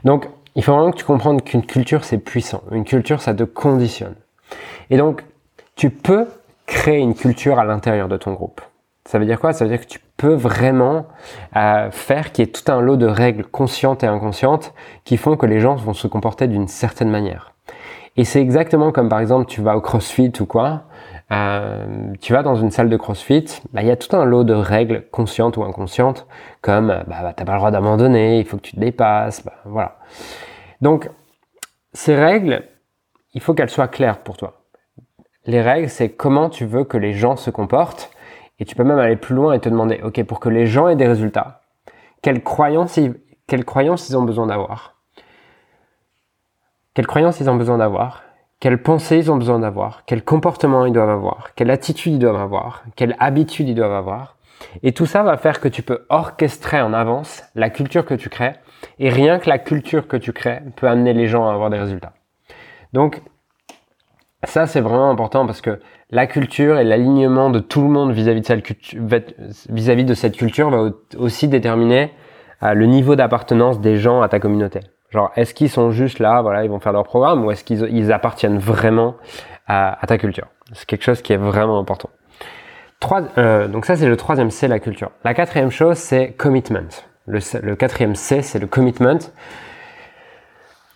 Donc, 0.04 0.28
il 0.56 0.64
faut 0.64 0.74
vraiment 0.74 0.92
que 0.92 0.98
tu 0.98 1.06
comprennes 1.06 1.42
qu'une 1.42 1.66
culture, 1.66 2.04
c'est 2.04 2.18
puissant. 2.18 2.62
Une 2.72 2.84
culture, 2.84 3.22
ça 3.22 3.34
te 3.34 3.44
conditionne. 3.44 4.16
Et 4.90 4.98
donc, 4.98 5.24
tu 5.78 5.90
peux 5.90 6.28
une 6.92 7.16
culture 7.16 7.60
à 7.60 7.66
l'intérieur 7.66 8.08
de 8.08 8.18
ton 8.18 8.34
groupe. 8.34 8.62
Ça 9.06 9.20
veut 9.20 9.26
dire 9.26 9.40
quoi? 9.40 9.52
Ça 9.54 9.66
veut 9.66 9.72
dire 9.72 9.82
que 9.82 9.92
tu 9.92 10.00
peux 10.18 10.34
vraiment 10.34 11.08
euh, 11.58 11.92
faire 11.92 12.32
qu'il 12.32 12.46
y 12.46 12.48
ait 12.48 12.52
tout 12.52 12.72
un 12.72 12.80
lot 12.80 12.96
de 12.96 13.06
règles 13.06 13.44
conscientes 13.44 14.04
et 14.04 14.08
inconscientes 14.08 14.74
qui 15.04 15.18
font 15.18 15.36
que 15.36 15.46
les 15.46 15.60
gens 15.60 15.76
vont 15.76 15.94
se 15.94 16.08
comporter 16.08 16.48
d'une 16.48 16.68
certaine 16.68 17.10
manière. 17.10 17.54
Et 18.16 18.26
c'est 18.26 18.42
exactement 18.42 18.92
comme 18.92 19.10
par 19.10 19.20
exemple 19.20 19.48
tu 19.48 19.62
vas 19.62 19.76
au 19.76 19.82
CrossFit 19.82 20.32
ou 20.40 20.46
quoi, 20.46 20.84
euh, 21.32 22.14
tu 22.22 22.32
vas 22.32 22.44
dans 22.44 22.56
une 22.56 22.72
salle 22.72 22.90
de 22.90 22.96
CrossFit, 22.96 23.46
bah, 23.74 23.82
il 23.82 23.88
y 23.88 23.92
a 23.92 23.98
tout 23.98 24.16
un 24.16 24.24
lot 24.24 24.44
de 24.44 24.54
règles 24.54 25.06
conscientes 25.12 25.58
ou 25.58 25.64
inconscientes 25.64 26.28
comme 26.62 26.88
bah, 26.88 27.04
bah, 27.08 27.34
t'as 27.36 27.44
pas 27.44 27.54
le 27.54 27.58
droit 27.58 27.72
d'abandonner, 27.72 28.40
il 28.40 28.46
faut 28.46 28.58
que 28.58 28.62
tu 28.62 28.76
te 28.76 28.80
dépasses, 28.80 29.44
bah, 29.44 29.54
voilà. 29.66 29.98
Donc 30.80 31.10
ces 31.94 32.16
règles, 32.16 32.64
il 33.34 33.42
faut 33.42 33.54
qu'elles 33.54 33.70
soient 33.70 33.88
claires 33.88 34.20
pour 34.20 34.38
toi. 34.38 34.63
Les 35.46 35.62
règles, 35.62 35.90
c'est 35.90 36.10
comment 36.10 36.50
tu 36.50 36.66
veux 36.66 36.84
que 36.84 36.98
les 36.98 37.14
gens 37.14 37.36
se 37.36 37.50
comportent. 37.50 38.12
Et 38.60 38.66
tu 38.66 38.76
peux 38.76 38.84
même 38.84 39.00
aller 39.00 39.16
plus 39.16 39.36
loin 39.36 39.54
et 39.54 39.60
te 39.60 39.70
demander, 39.70 40.00
OK, 40.04 40.24
pour 40.24 40.40
que 40.40 40.50
les 40.50 40.66
gens 40.66 40.88
aient 40.88 40.96
des 40.96 41.08
résultats, 41.08 41.62
quelles 42.22 42.44
croyances 42.44 42.98
ils, 42.98 43.16
quelles 43.48 43.66
croyances 43.66 44.10
ils 44.10 44.18
ont 44.18 44.24
besoin 44.24 44.48
d'avoir? 44.48 45.02
Quelles 46.94 47.08
croyances 47.08 47.40
ils 47.40 47.50
ont 47.50 47.56
besoin 47.56 47.80
d'avoir? 47.80 48.24
Quelles 48.60 48.82
pensées 48.82 49.18
ils 49.18 49.32
ont 49.32 49.36
besoin 49.36 49.60
d'avoir? 49.60 50.06
Quel 50.06 50.24
comportement 50.24 50.86
ils 50.86 50.94
doivent 50.94 51.10
avoir? 51.10 51.54
Quelle 51.56 51.72
attitude 51.72 52.14
ils 52.14 52.20
doivent 52.20 52.40
avoir? 52.40 52.84
Quelle 52.96 53.16
habitude 53.20 53.68
ils 53.68 53.76
doivent 53.76 53.92
avoir? 53.92 54.38
Et 54.84 54.94
tout 54.94 55.06
ça 55.06 55.24
va 55.24 55.36
faire 55.36 55.60
que 55.60 55.68
tu 55.68 55.82
peux 55.82 56.06
orchestrer 56.08 56.80
en 56.80 56.94
avance 56.94 57.44
la 57.56 57.70
culture 57.70 58.06
que 58.06 58.14
tu 58.14 58.30
crées. 58.30 58.54
Et 59.00 59.10
rien 59.10 59.40
que 59.40 59.50
la 59.50 59.60
culture 59.60 60.08
que 60.08 60.16
tu 60.16 60.32
crées 60.32 60.62
peut 60.78 60.88
amener 60.88 61.14
les 61.14 61.28
gens 61.28 61.50
à 61.50 61.54
avoir 61.54 61.70
des 61.70 61.80
résultats. 61.80 62.14
Donc, 62.94 63.22
ça, 64.46 64.68
c'est 64.68 64.82
vraiment 64.82 65.10
important 65.10 65.46
parce 65.46 65.62
que 65.62 65.80
la 66.10 66.28
culture 66.28 66.78
et 66.78 66.84
l'alignement 66.84 67.50
de 67.50 67.60
tout 67.60 67.82
le 67.82 67.88
monde 67.88 68.12
vis-à-vis 68.12 68.42
de, 68.42 70.14
cette 70.14 70.38
culture, 70.38 70.70
va 70.70 70.90
aussi 71.18 71.48
déterminer 71.48 72.12
euh, 72.62 72.74
le 72.74 72.86
niveau 72.86 73.16
d'appartenance 73.16 73.80
des 73.80 73.98
gens 73.98 74.22
à 74.22 74.30
ta 74.30 74.40
communauté. 74.40 74.82
Genre, 75.12 75.32
est-ce 75.36 75.54
qu'ils 75.54 75.70
sont 75.70 75.92
juste 75.92 76.20
là, 76.20 76.42
voilà, 76.42 76.64
ils 76.64 76.70
vont 76.70 76.80
faire 76.80 76.94
leur 76.94 77.04
programme, 77.04 77.46
ou 77.46 77.52
est-ce 77.52 77.64
qu'ils 77.64 77.88
ils 77.92 78.12
appartiennent 78.12 78.58
vraiment 78.58 79.16
à, 79.68 79.98
ta 80.08 80.18
culture? 80.18 80.48
C'est 80.74 80.86
quelque 80.86 81.04
chose 81.04 81.22
qui 81.22 81.34
est 81.34 81.38
vraiment 81.38 81.80
important. 81.80 82.10
Trois, 83.00 83.22
euh, 83.38 83.68
donc 83.68 83.86
ça, 83.86 83.96
c'est 83.96 84.08
le 84.08 84.18
troisième 84.18 84.50
C, 84.50 84.68
la 84.68 84.80
culture. 84.80 85.12
La 85.24 85.34
quatrième 85.34 85.72
chose, 85.72 85.98
c'est 85.98 86.32
commitment. 86.34 86.90
Le, 87.28 87.40
le 87.62 87.76
quatrième 87.76 88.16
C, 88.16 88.42
c'est 88.42 88.60
le 88.60 88.68
commitment. 88.68 89.20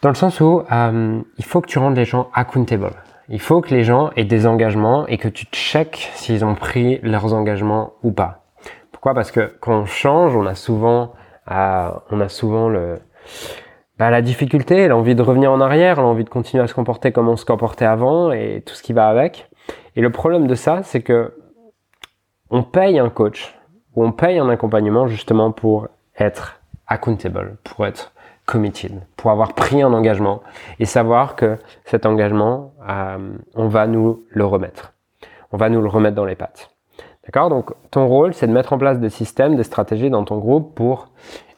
Dans 0.01 0.09
le 0.09 0.15
sens 0.15 0.39
où 0.41 0.63
euh, 0.71 1.21
il 1.37 1.45
faut 1.45 1.61
que 1.61 1.67
tu 1.67 1.79
rendes 1.79 1.95
les 1.95 2.05
gens 2.05 2.29
accountable. 2.33 2.91
Il 3.29 3.41
faut 3.41 3.59
que 3.59 3.73
les 3.75 3.83
gens 3.83 4.11
aient 4.15 4.23
des 4.23 4.47
engagements 4.47 5.05
et 5.07 5.17
que 5.17 5.27
tu 5.27 5.45
checkes 5.47 6.09
s'ils 6.15 6.45
ont 6.45 6.55
pris 6.55 6.99
leurs 7.03 7.33
engagements 7.33 7.93
ou 8.01 8.11
pas. 8.11 8.45
Pourquoi? 8.91 9.13
Parce 9.13 9.31
que 9.31 9.53
quand 9.59 9.81
on 9.81 9.85
change, 9.85 10.35
on 10.35 10.45
a 10.45 10.55
souvent, 10.55 11.13
euh, 11.51 12.95
bah, 13.99 14.09
la 14.09 14.21
difficulté, 14.21 14.87
l'envie 14.87 15.13
de 15.13 15.21
revenir 15.21 15.51
en 15.51 15.59
arrière, 15.59 16.01
l'envie 16.01 16.23
de 16.23 16.29
continuer 16.29 16.63
à 16.63 16.67
se 16.67 16.73
comporter 16.73 17.11
comme 17.11 17.27
on 17.27 17.35
se 17.35 17.45
comportait 17.45 17.85
avant 17.85 18.31
et 18.31 18.63
tout 18.65 18.73
ce 18.73 18.81
qui 18.81 18.93
va 18.93 19.09
avec. 19.09 19.49
Et 19.97 20.01
le 20.01 20.09
problème 20.09 20.47
de 20.47 20.55
ça, 20.55 20.83
c'est 20.83 21.01
que 21.01 21.33
on 22.49 22.63
paye 22.63 22.97
un 22.97 23.09
coach 23.09 23.57
ou 23.95 24.05
on 24.05 24.13
paye 24.13 24.39
un 24.39 24.47
accompagnement 24.47 25.07
justement 25.07 25.51
pour 25.51 25.89
être 26.17 26.61
accountable, 26.87 27.57
pour 27.63 27.85
être 27.85 28.13
committed, 28.47 29.01
pour 29.17 29.29
avoir 29.29 29.53
pris 29.53 29.83
un 29.83 29.93
engagement 29.93 30.41
et 30.79 30.85
savoir 30.85 31.35
que 31.35 31.57
cet 31.85 32.05
engagement, 32.07 32.73
euh, 32.89 33.17
on 33.53 33.67
va 33.67 33.85
nous 33.85 34.23
le 34.29 34.45
remettre. 34.45 34.93
On 35.51 35.57
va 35.57 35.69
nous 35.69 35.81
le 35.81 35.89
remettre 35.89 36.15
dans 36.15 36.25
les 36.25 36.35
pattes. 36.35 36.71
D'accord? 37.25 37.49
Donc 37.49 37.71
ton 37.91 38.07
rôle, 38.07 38.33
c'est 38.33 38.47
de 38.47 38.53
mettre 38.53 38.73
en 38.73 38.77
place 38.77 38.99
des 38.99 39.09
systèmes, 39.09 39.55
des 39.55 39.63
stratégies 39.63 40.09
dans 40.09 40.23
ton 40.23 40.37
groupe 40.37 40.73
pour 40.75 41.09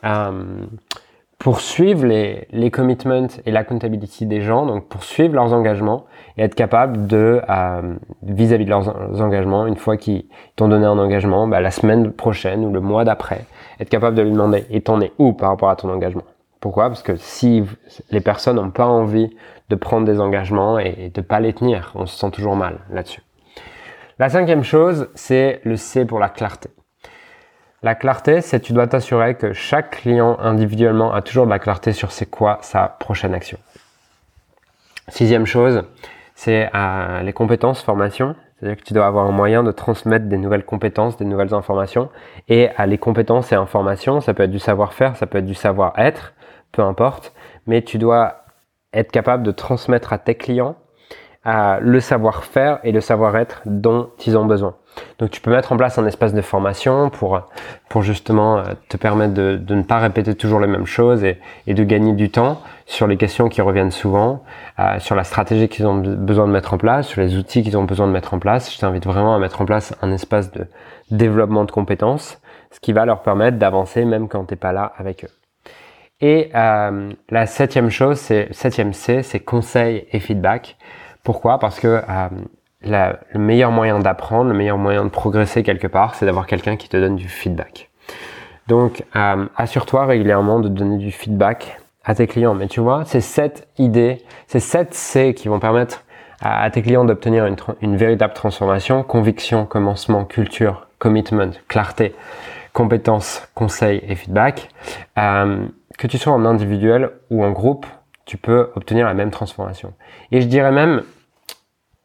euh, 0.04 0.66
pour 1.38 1.62
suivre 1.62 2.06
les, 2.06 2.48
les 2.52 2.70
commitments 2.70 3.28
et 3.46 3.52
l'accountability 3.52 4.26
des 4.26 4.42
gens, 4.42 4.66
donc 4.66 4.90
pour 4.90 5.04
suivre 5.04 5.36
leurs 5.36 5.54
engagements 5.54 6.06
et 6.38 6.44
être 6.44 6.54
capable 6.54 7.08
de, 7.08 7.42
euh, 7.50 7.96
vis-à-vis 8.24 8.66
de 8.66 8.70
leurs 8.70 9.22
engagements, 9.22 9.66
une 9.66 9.78
fois 9.78 9.96
qu'ils 9.96 10.26
t'ont 10.58 10.68
donné 10.68 10.86
un 10.86 10.98
engagement, 10.98 11.48
bah, 11.48 11.62
la 11.62 11.72
semaine 11.72 12.12
prochaine 12.12 12.66
ou 12.66 12.74
le 12.74 12.82
mois 12.82 13.06
d'après, 13.06 13.46
être 13.80 13.90
capable 13.90 14.18
de 14.18 14.22
lui 14.22 14.32
demander 14.32 14.66
et 14.70 14.82
t'en 14.82 15.00
es 15.00 15.14
où 15.18 15.32
par 15.32 15.50
rapport 15.50 15.70
à 15.70 15.78
ton 15.78 15.90
engagement? 15.90 16.24
Pourquoi? 16.60 16.90
Parce 16.90 17.04
que 17.04 17.16
si 17.16 17.64
les 18.12 18.22
personnes 18.22 18.58
n'ont 18.58 18.72
pas 18.72 18.86
envie 18.86 19.36
de 19.70 19.76
prendre 19.76 20.06
des 20.06 20.20
engagements 20.20 20.78
et, 20.80 21.12
de 21.14 21.22
pas 21.22 21.40
les 21.40 21.54
tenir, 21.54 21.92
on 21.96 22.06
se 22.06 22.18
sent 22.18 22.32
toujours 22.32 22.56
mal 22.56 22.80
là-dessus. 22.90 23.22
La 24.18 24.30
cinquième 24.30 24.64
chose, 24.64 25.10
c'est 25.16 25.62
le 25.64 25.78
C 25.78 26.06
pour 26.06 26.20
la 26.20 26.28
clarté. 26.28 26.70
La 27.82 27.96
clarté, 27.96 28.42
c'est 28.42 28.60
tu 28.60 28.74
dois 28.74 28.88
t'assurer 28.88 29.36
que 29.36 29.54
chaque 29.54 30.02
client 30.02 30.38
individuellement 30.40 31.14
a 31.14 31.22
toujours 31.22 31.46
de 31.46 31.50
la 31.50 31.60
clarté 31.60 31.94
sur 31.94 32.12
c'est 32.12 32.26
quoi 32.26 32.58
sa 32.62 32.90
prochaine 32.90 33.34
action. 33.34 33.58
Sixième 35.08 35.46
chose, 35.46 35.84
c'est 36.36 36.70
euh, 36.76 37.22
les 37.22 37.32
compétences, 37.32 37.82
formation. 37.82 38.36
C'est-à-dire 38.60 38.78
que 38.78 38.84
tu 38.84 38.94
dois 38.94 39.08
avoir 39.08 39.26
un 39.26 39.32
moyen 39.32 39.64
de 39.64 39.72
transmettre 39.72 40.26
des 40.26 40.38
nouvelles 40.38 40.66
compétences, 40.66 41.16
des 41.16 41.24
nouvelles 41.24 41.54
informations. 41.54 42.10
Et 42.50 42.70
à 42.76 42.86
les 42.86 42.98
compétences 42.98 43.54
et 43.54 43.56
informations, 43.56 44.20
ça 44.20 44.34
peut 44.34 44.44
être 44.44 44.52
du 44.52 44.60
savoir-faire, 44.60 45.16
ça 45.16 45.28
peut 45.28 45.38
être 45.38 45.46
du 45.46 45.56
savoir-être, 45.56 46.34
peu 46.72 46.82
importe. 46.82 47.34
Mais 47.68 47.82
tu 47.82 47.98
dois 47.98 48.44
être 48.94 49.12
capable 49.12 49.44
de 49.44 49.52
transmettre 49.52 50.14
à 50.14 50.18
tes 50.18 50.36
clients 50.36 50.76
le 51.82 52.00
savoir-faire 52.00 52.80
et 52.84 52.92
le 52.92 53.02
savoir-être 53.02 53.62
dont 53.66 54.10
ils 54.26 54.38
ont 54.38 54.46
besoin. 54.46 54.76
Donc 55.20 55.32
tu 55.32 55.42
peux 55.42 55.52
mettre 55.52 55.72
en 55.72 55.78
place 55.78 55.98
un 55.98 56.06
espace 56.06 56.34
de 56.34 56.42
formation 56.42 57.10
pour, 57.10 57.42
pour 57.90 58.02
justement 58.02 58.58
euh, 58.58 58.64
te 58.90 58.98
permettre 58.98 59.34
de, 59.34 59.56
de 59.56 59.76
ne 59.76 59.84
pas 59.84 60.00
répéter 60.00 60.36
toujours 60.36 60.60
les 60.60 60.68
mêmes 60.68 60.86
choses 60.86 61.24
et, 61.24 61.40
et, 61.68 61.74
de 61.74 61.84
gagner 61.84 62.14
du 62.14 62.30
temps 62.30 62.62
sur 62.86 63.08
les 63.08 63.16
questions 63.16 63.48
qui 63.48 63.62
reviennent 63.62 63.92
souvent, 63.92 64.44
euh, 64.80 65.00
sur 65.00 65.16
la 65.16 65.24
stratégie 65.24 65.70
qu'ils 65.70 65.88
ont 65.88 65.96
besoin 65.96 66.48
de 66.48 66.52
mettre 66.52 66.74
en 66.74 66.78
place, 66.78 67.08
sur 67.08 67.22
les 67.22 67.38
outils 67.38 67.64
qu'ils 67.64 67.78
ont 67.78 67.84
besoin 67.84 68.08
de 68.08 68.12
mettre 68.12 68.34
en 68.34 68.40
place. 68.40 68.74
Je 68.74 68.80
t'invite 68.80 69.06
vraiment 69.06 69.36
à 69.36 69.40
mettre 69.40 69.62
en 69.62 69.66
place 69.66 69.96
un 70.02 70.12
espace 70.12 70.52
de 70.52 70.68
développement 71.12 71.64
de 71.64 71.72
compétences, 71.72 72.42
ce 72.72 72.80
qui 72.80 72.92
va 72.92 73.06
leur 73.06 73.22
permettre 73.22 73.58
d'avancer 73.58 74.04
même 74.06 74.28
quand 74.28 74.46
tu 74.46 74.54
n'es 74.54 74.58
pas 74.58 74.74
là 74.74 74.92
avec 74.98 75.24
eux. 75.24 75.39
Et 76.22 76.50
euh, 76.54 77.12
la 77.30 77.46
septième 77.46 77.90
chose, 77.90 78.18
c'est 78.18 78.54
septième 78.54 78.94
C, 78.94 79.24
c'est 79.24 79.40
conseil 79.40 80.06
et 80.12 80.20
feedback. 80.20 80.78
Pourquoi? 81.24 81.60
Parce 81.60 81.80
que 81.80 82.02
euh, 82.08 82.30
le 82.82 83.40
meilleur 83.40 83.72
moyen 83.72 84.00
d'apprendre, 84.00 84.50
le 84.50 84.58
meilleur 84.58 84.78
moyen 84.78 85.06
de 85.06 85.10
progresser 85.10 85.64
quelque 85.64 85.88
part, 85.88 86.16
c'est 86.16 86.26
d'avoir 86.26 86.46
quelqu'un 86.46 86.76
qui 86.76 86.90
te 86.90 86.98
donne 86.98 87.16
du 87.16 87.28
feedback. 87.28 87.90
Donc, 88.68 89.04
euh, 89.16 89.46
assure-toi 89.56 90.06
régulièrement 90.06 90.60
de 90.60 90.70
donner 90.70 90.98
du 90.98 91.12
feedback 91.12 91.80
à 92.04 92.16
tes 92.16 92.28
clients. 92.28 92.54
Mais 92.54 92.68
tu 92.68 92.82
vois, 92.82 93.04
c'est 93.06 93.22
cette 93.22 93.68
idée, 93.78 94.24
c'est 94.48 94.60
sept 94.60 94.94
C 94.94 95.34
qui 95.34 95.48
vont 95.48 95.60
permettre 95.60 96.04
à, 96.42 96.70
tes 96.70 96.82
clients 96.82 97.04
d'obtenir 97.06 97.46
une, 97.46 97.56
une, 97.82 97.98
véritable 97.98 98.34
transformation, 98.34 99.04
conviction, 99.04 99.66
commencement, 99.66 100.24
culture, 100.24 100.88
commitment, 101.00 101.52
clarté, 101.68 102.16
compétence, 102.74 103.50
conseil 103.56 104.02
et 104.08 104.16
feedback. 104.16 104.70
Euh, 105.18 105.66
que 106.00 106.08
tu 106.08 106.18
sois 106.18 106.34
en 106.34 106.46
individuel 106.46 107.12
ou 107.30 107.44
en 107.44 107.52
groupe, 107.52 107.86
tu 108.26 108.38
peux 108.38 108.72
obtenir 108.76 109.06
la 109.06 109.14
même 109.14 109.32
transformation. 109.32 109.94
Et 110.32 110.40
je 110.40 110.48
dirais 110.48 110.72
même, 110.72 111.04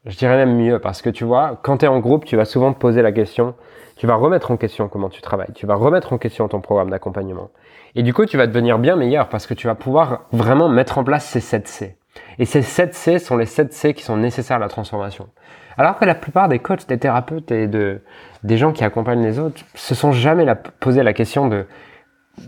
je 0.05 0.17
dirais 0.17 0.35
même 0.35 0.57
mieux, 0.57 0.79
parce 0.79 1.01
que 1.01 1.09
tu 1.09 1.23
vois, 1.23 1.59
quand 1.63 1.77
tu 1.77 1.85
es 1.85 1.87
en 1.87 1.99
groupe, 1.99 2.25
tu 2.25 2.35
vas 2.35 2.43
souvent 2.43 2.73
te 2.73 2.77
poser 2.77 3.01
la 3.01 3.13
question, 3.13 3.55
tu 3.95 4.05
vas 4.05 4.15
remettre 4.15 4.51
en 4.51 4.57
question 4.57 4.89
comment 4.89 5.07
tu 5.07 5.21
travailles, 5.21 5.53
tu 5.55 5.65
vas 5.65 5.75
remettre 5.75 6.11
en 6.11 6.17
question 6.17 6.47
ton 6.49 6.59
programme 6.59 6.89
d'accompagnement. 6.89 7.51
Et 7.95 8.03
du 8.03 8.13
coup, 8.13 8.25
tu 8.25 8.35
vas 8.35 8.47
devenir 8.47 8.79
bien 8.79 8.97
meilleur 8.97 9.29
parce 9.29 9.47
que 9.47 9.53
tu 9.53 9.65
vas 9.65 9.75
pouvoir 9.75 10.25
vraiment 10.33 10.67
mettre 10.67 10.97
en 10.97 11.05
place 11.05 11.25
ces 11.25 11.39
7 11.39 11.65
C. 11.65 11.97
Et 12.37 12.43
ces 12.43 12.61
7 12.61 12.93
C 12.93 13.17
sont 13.17 13.37
les 13.37 13.45
7 13.45 13.71
C 13.71 13.93
qui 13.93 14.03
sont 14.03 14.17
nécessaires 14.17 14.57
à 14.57 14.59
la 14.59 14.67
transformation. 14.67 15.29
Alors 15.77 15.97
que 15.97 16.03
la 16.03 16.15
plupart 16.15 16.49
des 16.49 16.59
coachs, 16.59 16.85
des 16.87 16.97
thérapeutes 16.97 17.51
et 17.51 17.67
de, 17.67 18.01
des 18.43 18.57
gens 18.57 18.73
qui 18.73 18.83
accompagnent 18.83 19.23
les 19.23 19.39
autres 19.39 19.61
se 19.73 19.95
sont 19.95 20.11
jamais 20.11 20.43
la, 20.43 20.55
posé 20.55 21.01
la 21.01 21.13
question 21.13 21.47
de 21.47 21.65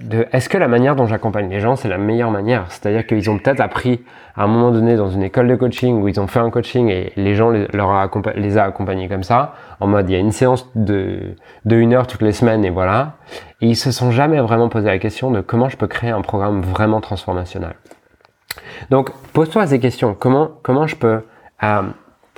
de 0.01 0.27
est-ce 0.31 0.49
que 0.49 0.57
la 0.57 0.67
manière 0.67 0.95
dont 0.95 1.05
j'accompagne 1.05 1.49
les 1.49 1.59
gens, 1.59 1.75
c'est 1.75 1.87
la 1.87 1.97
meilleure 1.97 2.31
manière? 2.31 2.65
C'est-à-dire 2.69 3.05
qu'ils 3.07 3.29
ont 3.29 3.37
peut-être 3.37 3.61
appris 3.61 4.03
à 4.35 4.43
un 4.43 4.47
moment 4.47 4.71
donné 4.71 4.95
dans 4.95 5.09
une 5.09 5.23
école 5.23 5.47
de 5.47 5.55
coaching 5.55 6.01
où 6.01 6.07
ils 6.07 6.19
ont 6.19 6.27
fait 6.27 6.39
un 6.39 6.49
coaching 6.49 6.89
et 6.89 7.13
les 7.15 7.35
gens 7.35 7.49
les, 7.49 7.67
leur 7.73 7.91
a, 7.91 8.09
les 8.35 8.57
a 8.57 8.63
accompagnés 8.65 9.07
comme 9.07 9.23
ça, 9.23 9.53
en 9.79 9.87
mode 9.87 10.09
il 10.09 10.13
y 10.13 10.15
a 10.15 10.19
une 10.19 10.31
séance 10.31 10.69
de, 10.75 11.35
de 11.65 11.75
une 11.75 11.93
heure 11.93 12.07
toutes 12.07 12.21
les 12.21 12.33
semaines 12.33 12.65
et 12.65 12.69
voilà. 12.69 13.13
Et 13.61 13.67
ils 13.67 13.75
se 13.75 13.91
sont 13.91 14.11
jamais 14.11 14.39
vraiment 14.39 14.69
posé 14.69 14.87
la 14.87 14.99
question 14.99 15.31
de 15.31 15.41
comment 15.41 15.69
je 15.69 15.77
peux 15.77 15.87
créer 15.87 16.11
un 16.11 16.21
programme 16.21 16.61
vraiment 16.61 17.01
transformationnel. 17.01 17.75
Donc 18.89 19.11
pose-toi 19.33 19.67
ces 19.67 19.79
questions. 19.79 20.15
Comment, 20.17 20.51
comment 20.61 20.87
je 20.87 20.95
peux... 20.95 21.21
Euh, 21.63 21.81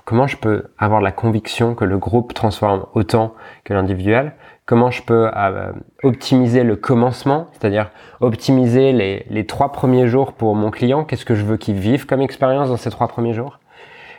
comment 0.06 0.26
je 0.26 0.38
peux 0.38 0.64
avoir 0.80 1.02
la 1.02 1.12
conviction 1.12 1.76
que 1.76 1.86
le 1.86 2.00
groupe 2.00 2.34
transforme 2.34 2.88
autant 2.96 3.36
que 3.64 3.76
l'individuel? 3.76 4.34
Comment 4.70 4.92
je 4.92 5.02
peux 5.02 5.32
euh, 5.36 5.72
optimiser 6.04 6.62
le 6.62 6.76
commencement, 6.76 7.48
c'est-à-dire 7.54 7.90
optimiser 8.20 8.92
les, 8.92 9.46
trois 9.48 9.72
premiers 9.72 10.08
jours 10.08 10.34
pour 10.34 10.54
mon 10.54 10.70
client, 10.70 11.06
qu'est-ce 11.06 11.26
que 11.26 11.34
je 11.34 11.44
veux 11.44 11.58
qu'il 11.58 11.74
vive 11.74 12.06
comme 12.06 12.22
expérience 12.22 12.70
dans 12.70 12.78
ces 12.78 12.92
trois 12.92 13.08
premiers 13.08 13.34
jours, 13.34 13.60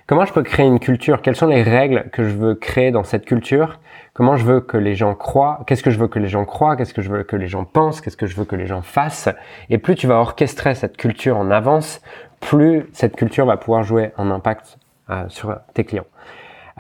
comment 0.09 0.25
je 0.25 0.33
peux 0.33 0.43
créer 0.43 0.67
une 0.67 0.81
culture, 0.81 1.23
quelles 1.23 1.37
sont 1.37 1.47
les 1.47 1.63
règles 1.63 2.11
que 2.13 2.25
je 2.25 2.35
veux 2.35 2.57
créer 2.57 2.91
dans 2.91 3.05
cette 3.05 3.27
culture, 3.27 3.79
comment 4.13 4.35
je 4.35 4.45
veux 4.45 4.61
que 4.61 4.77
les 4.77 4.97
gens 4.97 5.15
croient, 5.15 5.61
qu'est-ce 5.69 5.85
que 5.85 5.93
je 5.93 6.01
veux 6.01 6.09
que 6.09 6.19
les 6.19 6.27
gens 6.27 6.45
croient, 6.45 6.75
qu'est-ce 6.75 6.95
que 6.95 7.03
je 7.03 7.11
veux 7.11 7.23
que 7.23 7.37
les 7.37 7.47
gens 7.47 7.63
pensent, 7.63 8.01
qu'est-ce 8.01 8.17
que 8.17 8.27
je 8.27 8.35
veux 8.35 8.45
que 8.45 8.57
les 8.57 8.67
gens 8.67 8.83
fassent, 8.83 9.29
et 9.69 9.79
plus 9.79 9.95
tu 9.95 10.09
vas 10.09 10.17
orchestrer 10.17 10.75
cette 10.75 10.97
culture 10.97 11.37
en 11.37 11.53
avance, 11.53 12.01
plus 12.41 12.89
cette 12.93 13.15
culture 13.15 13.47
va 13.47 13.57
pouvoir 13.57 13.85
jouer 13.85 14.11
un 14.19 14.33
impact 14.33 14.79
euh, 15.11 15.27
sur 15.29 15.57
tes 15.75 15.85
clients. 15.85 16.07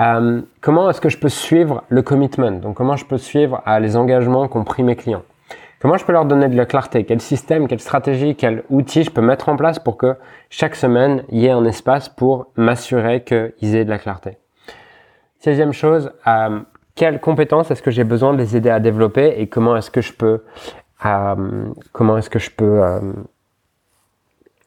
Euh, 0.01 0.41
comment 0.61 0.89
est-ce 0.89 1.01
que 1.01 1.11
je 1.11 1.19
peux 1.19 1.29
suivre 1.29 1.85
le 1.89 2.03
commitment? 2.03 2.53
Donc 2.53 2.77
comment 2.77 2.97
je 2.97 3.05
peux 3.05 3.19
suivre 3.19 3.63
euh, 3.67 3.79
les 3.81 3.97
engagements 3.97 4.49
qu'ont 4.49 4.65
pris 4.65 4.83
mes 4.83 4.97
clients? 4.97 5.23
Comment 5.81 5.97
je 5.97 6.05
peux 6.05 6.13
leur 6.13 6.25
donner 6.25 6.49
de 6.49 6.57
la 6.57 6.67
clarté? 6.67 7.05
Quel 7.05 7.21
système, 7.21 7.69
quelle 7.69 7.81
stratégie, 7.81 8.37
quel 8.37 8.65
outil 8.71 9.03
je 9.03 9.11
peux 9.11 9.21
mettre 9.21 9.49
en 9.49 9.57
place 9.57 9.79
pour 9.79 9.97
que 9.97 10.17
chaque 10.49 10.75
semaine, 10.75 11.25
il 11.31 11.41
y 11.41 11.47
ait 11.47 11.51
un 11.51 11.65
espace 11.65 12.09
pour 12.09 12.49
m'assurer 12.57 13.25
qu'ils 13.25 13.75
aient 13.75 13.85
de 13.85 13.91
la 13.91 13.99
clarté? 13.99 14.39
16 15.41 15.73
chose, 15.73 16.13
euh, 16.27 16.61
quelles 16.95 17.21
compétences 17.21 17.71
est-ce 17.71 17.83
que 17.83 17.91
j'ai 17.91 18.05
besoin 18.05 18.33
de 18.33 18.39
les 18.39 18.57
aider 18.57 18.69
à 18.69 18.79
développer 18.79 19.35
et 19.39 19.47
comment 19.49 19.77
est-ce 19.77 19.91
que 19.91 20.03
je 20.03 20.13
peux, 20.13 20.45
comment 21.93 22.19
est-ce 22.19 22.29
que 22.29 22.39
je 22.39 22.51
peux 22.51 22.83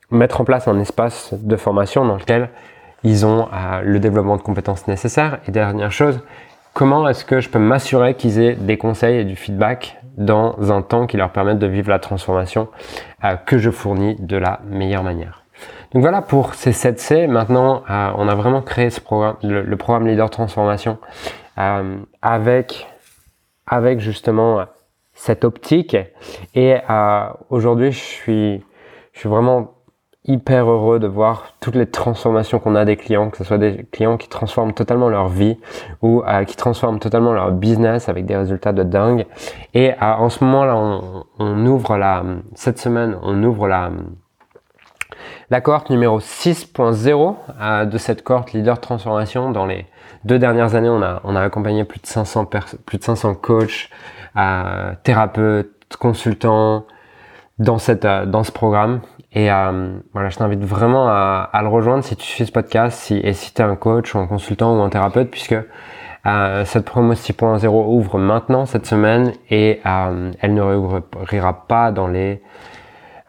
mettre 0.10 0.42
en 0.42 0.46
place 0.46 0.68
un 0.68 0.80
espace 0.80 1.34
de 1.34 1.56
formation 1.56 2.06
dans 2.06 2.18
lequel 2.18 2.50
ils 3.03 3.25
ont 3.25 3.48
euh, 3.53 3.81
le 3.81 4.00
développement 4.00 4.38
de 4.38 4.41
compétences 4.41 4.88
nécessaires. 4.88 5.39
Et 5.48 5.51
dernière 5.51 5.91
chose, 5.91 6.22
comment 6.74 7.07
est-ce 7.07 7.25
que 7.25 7.41
je 7.41 7.50
peux 7.50 7.60
m'assurer 7.60 8.15
qu'ils 8.15 8.39
aient 8.39 8.55
des 8.55 8.77
conseils 8.77 9.19
et 9.19 9.24
du 9.25 9.36
feedback 9.36 9.98
dans 10.17 10.72
un 10.72 10.81
temps 10.81 11.07
qui 11.07 11.17
leur 11.17 11.31
permette 11.31 11.60
de 11.60 11.67
vivre 11.67 11.89
la 11.89 12.00
transformation 12.00 12.69
euh, 13.24 13.36
que 13.36 13.57
je 13.57 13.69
fournis 13.69 14.15
de 14.19 14.38
la 14.38 14.62
meilleure 14.65 15.03
manière? 15.03 15.43
Donc 15.91 16.01
voilà 16.01 16.22
pour 16.22 16.55
ces 16.55 16.72
7 16.72 17.00
C. 17.00 17.27
Maintenant, 17.27 17.83
euh, 17.89 18.12
on 18.15 18.27
a 18.27 18.36
vraiment 18.36 18.62
créé 18.62 18.89
ce 18.89 19.00
programme, 19.00 19.36
le, 19.43 19.75
programme 19.75 20.07
Leader 20.07 20.29
Transformation 20.29 20.98
avec, 21.55 22.88
avec 23.67 24.00
justement 24.00 24.65
cette 25.13 25.43
optique. 25.43 25.95
Et 26.55 26.77
aujourd'hui, 27.51 27.91
je 27.91 28.00
suis, 28.00 28.63
je 29.13 29.19
suis 29.19 29.29
vraiment 29.29 29.73
hyper 30.25 30.70
heureux 30.70 31.00
de 31.00 31.08
voir 31.08 31.53
toutes 31.60 31.75
les 31.75 31.86
transformations 31.86 32.60
qu'on 32.60 32.75
a 32.75 32.86
des 32.86 32.96
clients, 32.96 33.30
que 33.30 33.38
ce 33.38 33.44
soit 33.44 33.58
des 33.58 33.86
clients 33.92 34.18
qui 34.18 34.30
transforment 34.30 34.74
totalement 34.74 35.10
leur 35.10 35.27
vie 35.27 35.58
ou 36.01 36.24
euh, 36.25 36.46
qui 36.46 36.56
transforment 36.56 37.00
totalement 37.00 37.34
leur 37.34 37.51
business 37.51 38.08
avec 38.08 38.25
des 38.25 38.38
résultats 38.38 38.72
de 38.72 38.84
dingue. 38.84 39.25
Et 39.74 39.92
euh, 39.92 39.96
en 40.01 40.30
ce 40.30 40.44
moment-là, 40.46 40.77
on, 40.77 41.25
on, 41.39 41.65
ouvre 41.65 41.98
la, 41.98 42.24
cette 42.56 42.80
semaine, 42.80 43.18
on 43.22 43.44
ouvre 43.44 43.68
la, 43.68 43.92
la 45.50 45.60
cohorte 45.60 45.89
numéro 45.89 46.22
6.0 46.22 47.36
euh, 47.60 47.86
de 47.86 47.98
cette 47.98 48.24
cohorte 48.24 48.53
leader 48.53 48.80
transformation. 48.80 49.51
Dans 49.51 49.65
les 49.65 49.86
deux 50.24 50.39
dernières 50.39 50.75
années, 50.75 50.89
on 50.89 51.01
a, 51.01 51.20
on 51.25 51.36
a 51.36 51.42
accompagné 51.42 51.84
plus 51.84 52.00
de 52.00 52.08
500 52.08 52.46
plus 52.86 52.98
de 52.98 53.03
500 53.03 53.36
coachs, 53.36 53.89
thérapeutes, 55.03 55.98
consultants, 56.00 56.86
dans 57.60 57.77
cette 57.77 58.06
dans 58.06 58.44
ce 58.44 58.51
programme 58.51 59.01
et 59.36 59.48
voilà 60.13 60.30
je 60.30 60.38
t'invite 60.38 60.63
vraiment 60.63 61.08
à, 61.08 61.50
à, 61.52 61.62
le 61.63 61.68
rejoindre 61.68 62.04
si 62.04 62.16
tu 62.16 62.25
suis 62.25 62.46
ce 62.46 62.52
podcast 62.52 63.00
si, 63.00 63.18
et 63.18 63.34
si 63.34 63.54
tu 63.54 63.62
es 63.62 63.66
un 63.66 63.75
coach 63.75 64.13
ou 64.13 64.20
un 64.20 64.28
consultant 64.28 64.78
ou 64.78 64.82
un 64.82 64.90
thérapeute 64.90 65.32
puisque 65.32 65.56
euh, 66.25 66.63
cette 66.63 66.86
promo 66.86 67.13
6.0 67.13 67.68
ouvre 67.68 68.18
maintenant 68.18 68.66
cette 68.66 68.86
semaine 68.86 69.34
et 69.50 69.82
euh, 69.86 70.32
elle 70.40 70.54
ne 70.54 70.62
réouvrira 70.62 71.68
pas 71.68 71.92
dans 71.92 72.08
les 72.08 72.42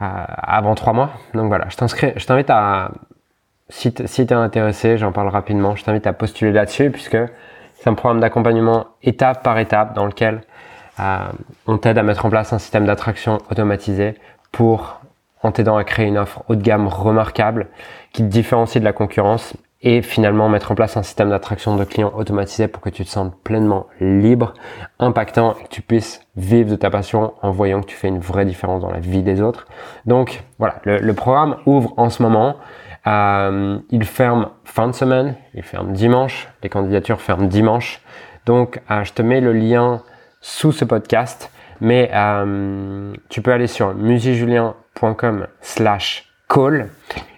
euh, 0.00 0.06
avant 0.26 0.76
trois 0.76 0.92
mois. 0.92 1.10
Donc 1.34 1.48
voilà, 1.48 1.66
je 1.70 1.76
t'inscris, 1.76 2.12
je 2.14 2.24
t'invite 2.24 2.50
à 2.50 2.92
si 3.68 3.92
tu 3.92 4.04
es 4.04 4.32
intéressé, 4.32 4.96
j'en 4.96 5.10
parle 5.10 5.28
rapidement, 5.28 5.74
je 5.74 5.82
t'invite 5.82 6.06
à 6.06 6.12
postuler 6.12 6.52
là-dessus 6.52 6.90
puisque 6.90 7.16
c'est 7.74 7.88
un 7.88 7.94
programme 7.94 8.20
d'accompagnement 8.20 8.86
étape 9.02 9.42
par 9.42 9.58
étape 9.58 9.94
dans 9.94 10.06
lequel 10.06 10.42
on 11.66 11.78
t'aide 11.78 11.98
à 11.98 12.04
mettre 12.04 12.24
en 12.24 12.30
place 12.30 12.52
un 12.52 12.58
système 12.58 12.84
d'attraction 12.84 13.38
automatisé 13.50 14.14
pour 14.52 15.00
en 15.44 15.52
t'aidant 15.52 15.76
à 15.76 15.84
créer 15.84 16.06
une 16.06 16.18
offre 16.18 16.42
haut 16.48 16.56
de 16.56 16.62
gamme 16.62 16.88
remarquable 16.88 17.68
qui 18.12 18.22
te 18.22 18.28
différencie 18.28 18.80
de 18.80 18.84
la 18.84 18.92
concurrence 18.92 19.54
et 19.82 20.00
finalement 20.00 20.48
mettre 20.48 20.72
en 20.72 20.74
place 20.74 20.96
un 20.96 21.02
système 21.02 21.28
d'attraction 21.28 21.76
de 21.76 21.84
clients 21.84 22.12
automatisé 22.16 22.66
pour 22.68 22.82
que 22.82 22.88
tu 22.88 23.04
te 23.04 23.10
sentes 23.10 23.36
pleinement 23.44 23.86
libre, 24.00 24.54
impactant 24.98 25.54
et 25.60 25.64
que 25.64 25.68
tu 25.68 25.82
puisses 25.82 26.22
vivre 26.36 26.70
de 26.70 26.76
ta 26.76 26.88
passion 26.88 27.34
en 27.42 27.50
voyant 27.50 27.82
que 27.82 27.86
tu 27.86 27.94
fais 27.94 28.08
une 28.08 28.18
vraie 28.18 28.46
différence 28.46 28.80
dans 28.80 28.90
la 28.90 29.00
vie 29.00 29.22
des 29.22 29.42
autres. 29.42 29.66
Donc 30.06 30.42
voilà, 30.58 30.80
le, 30.84 31.12
programme 31.12 31.58
ouvre 31.66 31.92
en 31.98 32.08
ce 32.08 32.22
moment. 32.22 32.56
Euh, 33.06 33.78
il 33.90 34.04
ferme 34.04 34.48
fin 34.64 34.86
de 34.86 34.92
semaine, 34.92 35.34
il 35.52 35.62
ferme 35.62 35.92
dimanche, 35.92 36.48
les 36.62 36.70
candidatures 36.70 37.20
ferment 37.20 37.46
dimanche. 37.46 38.00
Donc 38.46 38.80
euh, 38.90 39.04
je 39.04 39.12
te 39.12 39.20
mets 39.20 39.42
le 39.42 39.52
lien 39.52 40.02
sous 40.40 40.72
ce 40.72 40.86
podcast, 40.86 41.50
mais 41.80 42.10
euh, 42.12 43.12
tu 43.28 43.42
peux 43.42 43.52
aller 43.52 43.66
sur 43.66 43.94
musijulien.com 43.94 45.46
slash 45.60 46.28
call 46.48 46.88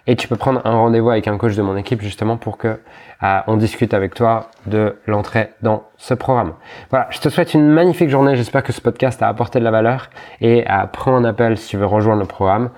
et 0.07 0.15
tu 0.15 0.27
peux 0.27 0.37
prendre 0.37 0.61
un 0.65 0.71
rendez-vous 0.71 1.09
avec 1.09 1.27
un 1.27 1.37
coach 1.37 1.55
de 1.55 1.61
mon 1.61 1.75
équipe 1.75 2.01
justement 2.01 2.37
pour 2.37 2.57
que 2.57 2.79
euh, 3.23 3.39
on 3.47 3.57
discute 3.57 3.93
avec 3.93 4.15
toi 4.15 4.49
de 4.65 4.95
l'entrée 5.05 5.51
dans 5.61 5.83
ce 5.97 6.13
programme. 6.13 6.53
Voilà, 6.89 7.07
je 7.09 7.19
te 7.19 7.29
souhaite 7.29 7.53
une 7.53 7.67
magnifique 7.67 8.09
journée. 8.09 8.35
J'espère 8.35 8.63
que 8.63 8.71
ce 8.71 8.81
podcast 8.81 9.21
a 9.21 9.27
apporté 9.27 9.59
de 9.59 9.63
la 9.63 9.71
valeur 9.71 10.09
et 10.39 10.69
euh, 10.69 10.85
prends 10.91 11.15
un 11.15 11.25
appel 11.25 11.57
si 11.57 11.69
tu 11.69 11.77
veux 11.77 11.85
rejoindre 11.85 12.21
le 12.21 12.27
programme. 12.27 12.69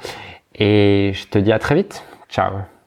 Et 0.56 1.12
je 1.14 1.28
te 1.28 1.38
dis 1.38 1.52
à 1.52 1.60
très 1.60 1.76
vite. 1.76 2.04
Ciao. 2.30 2.79